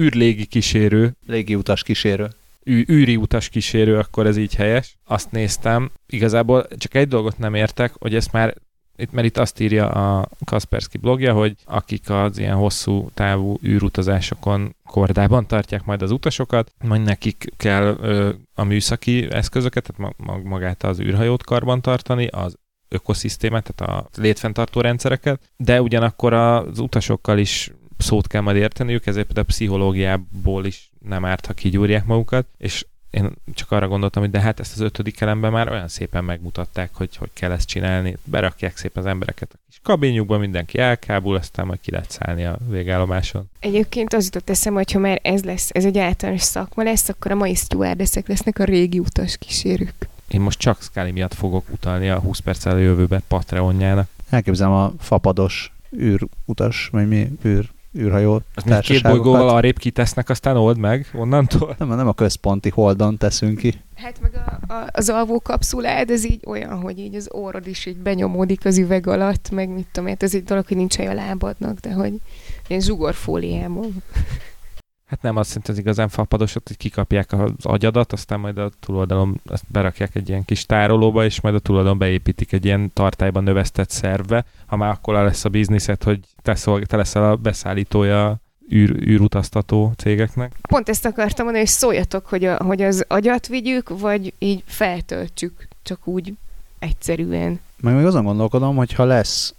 [0.00, 1.16] űr légi kísérő.
[1.26, 2.28] Légi utas kísérő
[2.68, 4.98] űri utas kísérő, akkor ez így helyes.
[5.04, 5.90] Azt néztem.
[6.06, 8.54] Igazából csak egy dolgot nem értek, hogy ezt már
[8.96, 14.74] Itt, mert itt azt írja a Kaspersky blogja, hogy akik az ilyen hosszú távú űrutazásokon
[14.84, 21.00] kordában tartják majd az utasokat, majd nekik kell ö, a műszaki eszközöket, tehát magát az
[21.00, 22.56] űrhajót karban tartani, az
[22.88, 29.26] ökoszisztémát, tehát a létfenntartó rendszereket, de ugyanakkor az utasokkal is szót kell majd érteniük, ezért
[29.26, 34.30] például a pszichológiából is nem árt, ha kigyúrják magukat, és én csak arra gondoltam, hogy
[34.30, 38.16] de hát ezt az ötödik elemben már olyan szépen megmutatták, hogy hogy kell ezt csinálni.
[38.24, 42.58] Berakják szépen az embereket a kis kabinjukba, mindenki elkábul, aztán majd ki lehet szállni a
[42.68, 43.50] végállomáson.
[43.60, 47.30] Egyébként az jutott eszem, hogy ha már ez lesz, ez egy általános szakma lesz, akkor
[47.30, 50.08] a mai stewardessek lesznek a régi utas kísérők.
[50.28, 54.08] Én most csak Scully miatt fogok utalni a 20 perc jövőbe Patreonjának.
[54.28, 60.78] Elképzelem a fapados űrutas, vagy mi űr űrhajó Az két bolygóval arrébb kitesznek, aztán old
[60.78, 61.74] meg onnantól?
[61.78, 63.74] Nem, nem a központi holdon teszünk ki.
[63.94, 67.86] Hát meg a, a, az alvó kapszulád, ez így olyan, hogy így az orrod is
[67.86, 71.12] így benyomódik az üveg alatt, meg mit tudom, hát ez egy dolog, hogy nincs a
[71.14, 72.12] lábadnak, de hogy
[72.68, 74.02] ilyen zsugorfóliában.
[75.10, 79.40] Hát nem, azt szerintem az igazán fapadosat, hogy kikapják az agyadat, aztán majd a túloldalon
[79.50, 83.90] ezt berakják egy ilyen kis tárolóba, és majd a túloldalon beépítik egy ilyen tartályban növesztett
[83.90, 88.36] szerve, ha már akkor lesz a bizniszet, hogy te, szolg, te leszel a beszállítója
[88.72, 90.52] űr, űrutaztató cégeknek.
[90.68, 95.68] Pont ezt akartam mondani, hogy szóljatok, hogy, a, hogy az agyat vigyük, vagy így feltöltjük,
[95.82, 96.34] csak úgy
[96.78, 97.60] egyszerűen.
[97.80, 99.54] Meg még azon gondolkodom, hogy ha lesz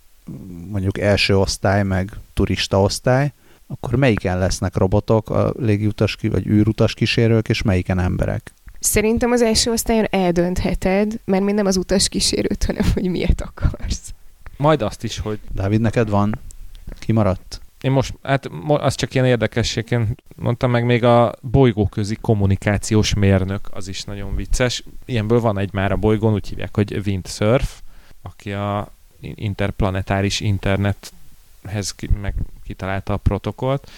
[0.70, 3.34] mondjuk első osztály, meg turista osztály,
[3.72, 8.54] akkor melyiken lesznek robotok, a légiutas vagy űrutas kísérők, és melyiken emberek?
[8.80, 14.14] Szerintem az első osztályon eldöntheted, mert mi nem az utas kísérőt, hanem hogy miért akarsz.
[14.58, 15.40] Majd azt is, hogy...
[15.52, 16.40] Dávid, neked van?
[17.00, 17.62] Kimaradt?
[17.82, 23.88] Én most, hát az csak ilyen érdekességként mondtam meg, még a bolygóközi kommunikációs mérnök, az
[23.88, 24.84] is nagyon vicces.
[25.06, 27.82] Ilyenből van egy már a bolygón, úgy hívják, hogy Windsurf,
[28.22, 28.92] aki a
[29.22, 30.40] interplanetáris
[31.64, 32.34] internethez meg
[32.64, 33.92] kitalálta a protokollt.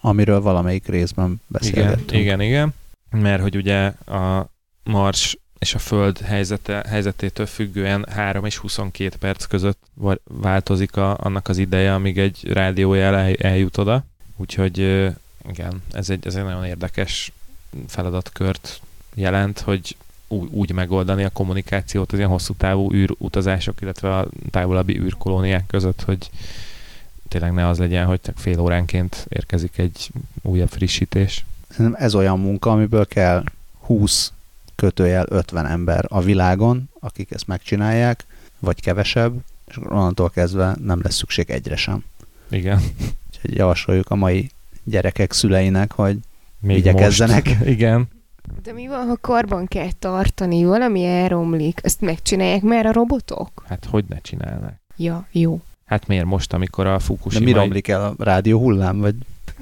[0.00, 2.10] Amiről valamelyik részben beszélgettünk.
[2.12, 2.74] Igen, igen, igen.
[3.22, 4.50] Mert hogy ugye a
[4.82, 9.78] Mars és a Föld helyzete, helyzetétől függően 3 és 22 perc között
[10.24, 14.04] változik a, annak az ideje, amíg egy rádiójel el, eljut oda.
[14.36, 14.78] Úgyhogy
[15.48, 17.32] igen, ez egy, ez egy nagyon érdekes
[17.86, 18.80] feladatkört
[19.14, 19.96] jelent, hogy
[20.28, 26.02] úgy, úgy megoldani a kommunikációt az ilyen hosszú távú űrutazások, illetve a távolabbi űrkolóniák között,
[26.02, 26.30] hogy
[27.28, 30.10] tényleg ne az legyen, hogy fél óránként érkezik egy
[30.42, 31.44] újabb frissítés.
[31.94, 33.44] Ez olyan munka, amiből kell
[33.80, 34.32] 20
[34.74, 38.26] kötőjel 50 ember a világon, akik ezt megcsinálják,
[38.58, 39.34] vagy kevesebb,
[39.66, 42.04] és onnantól kezdve nem lesz szükség egyre sem.
[42.50, 42.80] Igen.
[43.28, 44.50] Úgyhogy javasoljuk a mai
[44.84, 46.18] gyerekek szüleinek, hogy
[46.60, 47.44] Még igyekezzenek.
[47.46, 47.64] Most.
[47.76, 48.08] Igen.
[48.62, 53.64] De mi van, ha karban kell tartani, valami elromlik, ezt megcsinálják már a robotok?
[53.66, 54.72] Hát hogy ne csinálnak?
[54.96, 55.60] Ja, jó.
[55.88, 57.44] Hát miért most, amikor a Fukushima...
[57.44, 59.14] De mi romlik el a rádió hullám, vagy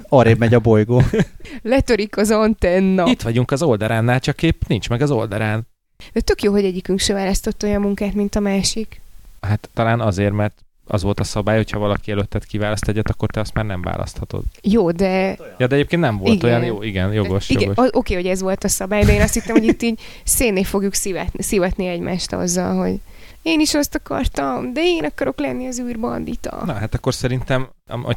[0.09, 1.01] arrébb megy a bolygó?
[1.61, 3.07] Letörik az antenna.
[3.07, 5.67] Itt vagyunk az oldalánál, csak épp nincs meg az oldalán.
[6.13, 9.01] De tök jó, hogy egyikünk se választott olyan munkát, mint a másik.
[9.41, 13.39] Hát talán azért, mert az volt a szabály, hogyha valaki előtted kiválaszt egyet, akkor te
[13.39, 14.43] azt már nem választhatod.
[14.61, 15.37] Jó, de...
[15.57, 16.49] Ja, de egyébként nem volt igen.
[16.49, 17.87] olyan jó, igen, jogos, igen, jogos.
[17.91, 20.93] Oké, hogy ez volt a szabály, de én azt hittem, hogy itt így szénné fogjuk
[20.93, 22.99] szivatni, szivatni egymást azzal, hogy
[23.41, 26.65] én is azt akartam, de én akarok lenni az űrbandita.
[26.65, 27.67] Na, hát akkor szerintem,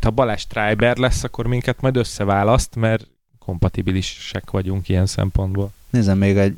[0.01, 3.07] ha Balázs Treiber lesz, akkor minket majd összeválaszt, mert
[3.39, 5.73] kompatibilisek vagyunk ilyen szempontból.
[5.91, 6.57] Nézem, még egy,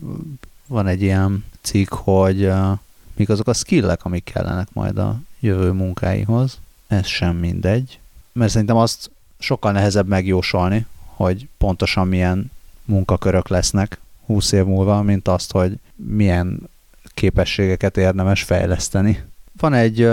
[0.66, 2.78] van egy ilyen cikk, hogy uh,
[3.16, 6.58] mik azok a skillek, amik kellenek majd a jövő munkáihoz.
[6.86, 7.98] Ez sem mindegy.
[8.32, 12.50] Mert szerintem azt sokkal nehezebb megjósolni, hogy pontosan milyen
[12.84, 16.70] munkakörök lesznek 20 év múlva, mint azt, hogy milyen
[17.14, 19.22] képességeket érdemes fejleszteni.
[19.58, 20.08] Van egy,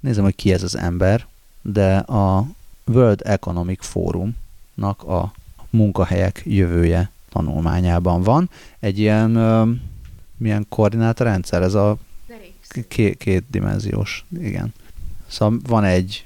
[0.00, 1.26] nézem, hogy ki ez az ember,
[1.62, 2.46] de a
[2.86, 5.32] World Economic Forumnak a
[5.70, 8.50] munkahelyek jövője tanulmányában van.
[8.80, 9.30] Egy ilyen,
[10.36, 11.96] milyen koordinátorrendszer, ez a
[12.88, 14.72] két, két dimenziós, igen.
[15.26, 16.22] Szóval van egy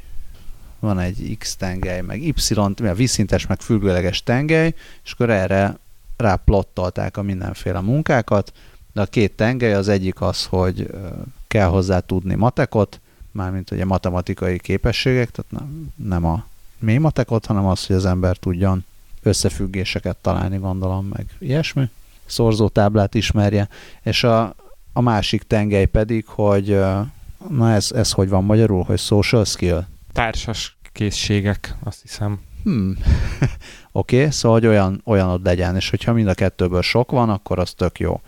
[0.83, 4.75] van egy X tengely, meg Y, a vízszintes, meg függőleges tengely,
[5.05, 5.79] és akkor erre
[6.17, 8.53] ráplottolták a mindenféle munkákat,
[8.93, 10.91] de a két tengely az egyik az, hogy
[11.49, 16.45] kell hozzá tudni matekot, mármint ugye matematikai képességek, tehát nem, nem a
[16.79, 18.85] mély matekot, hanem az, hogy az ember tudjon
[19.23, 21.91] összefüggéseket találni, gondolom, meg ilyesmi.
[22.25, 23.69] Szorzótáblát ismerje,
[24.03, 24.55] és a,
[24.93, 26.79] a másik tengely pedig, hogy
[27.49, 29.87] na ez, ez hogy van magyarul, hogy social skill?
[30.13, 32.41] Társas készségek, azt hiszem.
[32.63, 32.97] Hmm.
[33.93, 37.31] Oké, okay, szóval hogy olyan, olyan ott legyen, és hogyha mind a kettőből sok van,
[37.31, 38.21] akkor az tök jó.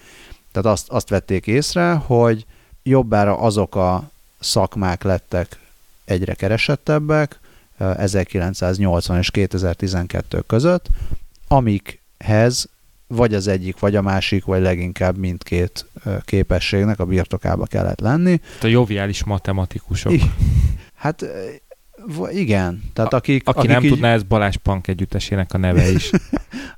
[0.54, 2.46] Tehát azt, azt vették észre, hogy
[2.82, 5.58] jobbára azok a szakmák lettek
[6.04, 7.40] egyre keresettebbek
[7.78, 10.86] 1980 és 2012 között,
[11.48, 12.68] amikhez
[13.06, 15.86] vagy az egyik, vagy a másik, vagy leginkább mindkét
[16.24, 18.40] képességnek a birtokába kellett lenni.
[18.62, 20.12] A joviális matematikusok.
[20.12, 20.30] I-
[20.94, 21.24] hát
[22.30, 22.82] igen.
[22.92, 23.90] Tehát akik, a, aki akik nem így...
[23.90, 26.10] tudná, ez Balázs Pank együttesének a neve is.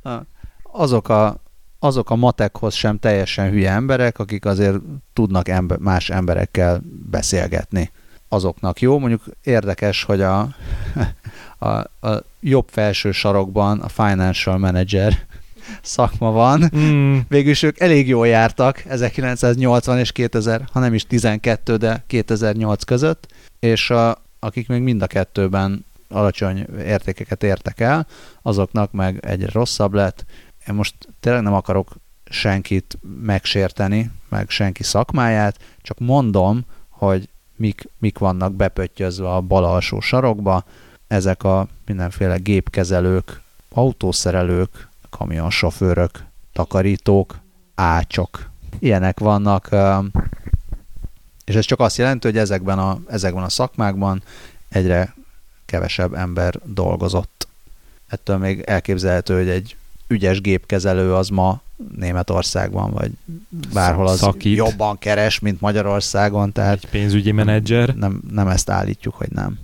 [0.73, 1.45] azok a,
[1.87, 4.77] azok a matekhoz sem teljesen hülye emberek, akik azért
[5.13, 7.91] tudnak ember, más emberekkel beszélgetni.
[8.29, 8.99] Azoknak jó.
[8.99, 10.49] Mondjuk érdekes, hogy a,
[11.59, 11.69] a,
[12.09, 15.27] a jobb felső sarokban a financial manager
[15.83, 16.71] szakma van.
[16.77, 17.19] Mm.
[17.29, 23.27] Végülis ők elég jól jártak 1980 és 2000, ha nem is 12, de 2008 között,
[23.59, 28.07] és a, akik még mind a kettőben alacsony értékeket értek el,
[28.43, 30.25] azoknak meg egyre rosszabb lett.
[30.69, 38.19] Én most tényleg nem akarok senkit megsérteni, meg senki szakmáját, csak mondom, hogy mik, mik
[38.19, 40.65] vannak bepöttyözve a bal alsó sarokba,
[41.07, 47.39] ezek a mindenféle gépkezelők, autószerelők, kamionsofőrök, takarítók,
[47.75, 48.51] ácsok.
[48.79, 49.69] Ilyenek vannak,
[51.45, 54.23] és ez csak azt jelenti, hogy ezekben a, ezekben a szakmákban
[54.69, 55.15] egyre
[55.67, 57.49] kevesebb ember dolgozott.
[58.09, 59.77] Ettől még elképzelhető, hogy egy
[60.09, 61.61] ügyes gépkezelő az ma
[61.97, 63.11] Németországban, vagy
[63.73, 64.57] bárhol az Szakít.
[64.57, 66.53] jobban keres, mint Magyarországon.
[66.53, 67.95] Tehát egy pénzügyi menedzser.
[67.95, 69.59] Nem, nem ezt állítjuk, hogy nem.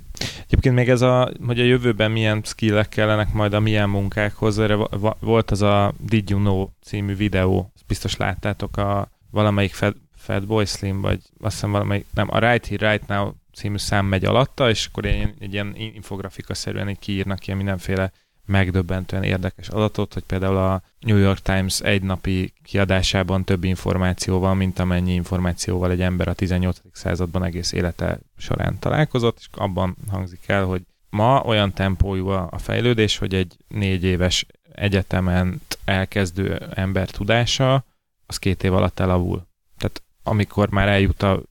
[0.45, 4.77] Egyébként még ez a, hogy a jövőben milyen skillek kellenek majd a milyen munkákhoz, erre
[5.21, 10.47] volt az a Did You Know című videó, ezt biztos láttátok a valamelyik Fat, Fat
[10.47, 14.25] Boy Slim, vagy azt hiszem valamelyik, nem, a Right Here, Right Now című szám megy
[14.25, 18.13] alatta, és akkor egy, egy ilyen infografika szerűen így kiírnak ilyen mindenféle
[18.47, 24.79] megdöbbentően érdekes adatot, hogy például a New York Times egynapi kiadásában több információ van, mint
[24.79, 26.81] amennyi információval egy ember a 18.
[26.93, 33.19] században egész élete során találkozott, és abban hangzik el, hogy ma olyan tempójú a fejlődés,
[33.19, 37.85] hogy egy négy éves egyetemen elkezdő ember tudása,
[38.27, 39.47] az két év alatt elavul.
[39.79, 41.43] Tehát amikor már eljut a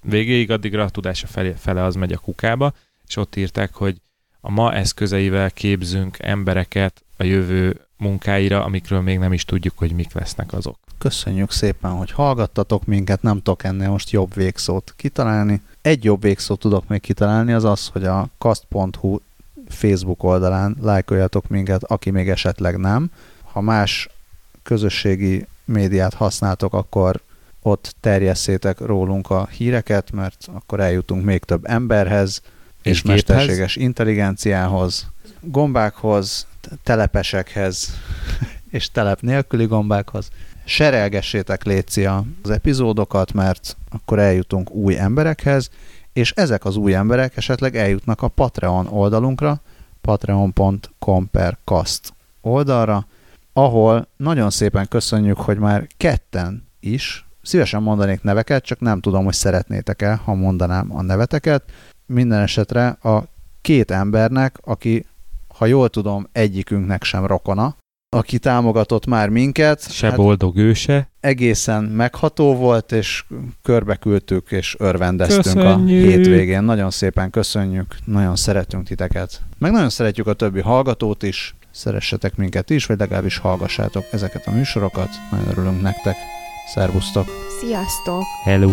[0.00, 2.74] végéig, addigra a tudása fele, fele az megy a kukába,
[3.06, 3.96] és ott írták, hogy
[4.44, 10.12] a ma eszközeivel képzünk embereket a jövő munkáira, amikről még nem is tudjuk, hogy mik
[10.12, 10.78] lesznek azok.
[10.98, 15.60] Köszönjük szépen, hogy hallgattatok minket, nem tudok ennél most jobb végszót kitalálni.
[15.80, 19.18] Egy jobb végszót tudok még kitalálni, az az, hogy a kast.hu
[19.68, 23.10] Facebook oldalán lájkoljatok minket, aki még esetleg nem.
[23.42, 24.08] Ha más
[24.62, 27.20] közösségi médiát használtok, akkor
[27.62, 32.42] ott terjesszétek rólunk a híreket, mert akkor eljutunk még több emberhez,
[32.82, 35.06] és, és mesterséges intelligenciához,
[35.40, 36.46] gombákhoz,
[36.82, 37.94] telepesekhez,
[38.70, 40.28] és telep nélküli gombákhoz.
[40.64, 45.70] Serelgessétek léci az epizódokat, mert akkor eljutunk új emberekhez,
[46.12, 49.60] és ezek az új emberek esetleg eljutnak a Patreon oldalunkra,
[50.00, 53.06] patreon.com per cast oldalra,
[53.52, 59.34] ahol nagyon szépen köszönjük, hogy már ketten is, szívesen mondanék neveket, csak nem tudom, hogy
[59.34, 61.62] szeretnétek-e, ha mondanám a neveteket,
[62.12, 63.22] minden esetre a
[63.60, 65.06] két embernek, aki,
[65.48, 67.76] ha jól tudom, egyikünknek sem rokona,
[68.16, 69.92] aki támogatott már minket.
[69.92, 71.10] Se hát boldog őse.
[71.20, 73.24] Egészen megható volt, és
[73.62, 76.06] körbeküldtük, és örvendeztünk köszönjük.
[76.06, 76.62] a hétvégén.
[76.62, 79.42] Nagyon szépen köszönjük, nagyon szeretünk titeket.
[79.58, 84.50] Meg nagyon szeretjük a többi hallgatót is, szeressetek minket is, vagy legalábbis hallgassátok ezeket a
[84.50, 85.08] műsorokat.
[85.30, 86.16] Nagyon örülünk nektek.
[86.74, 87.26] Szervusztok!
[87.60, 88.22] Sziasztok!
[88.44, 88.70] Hello!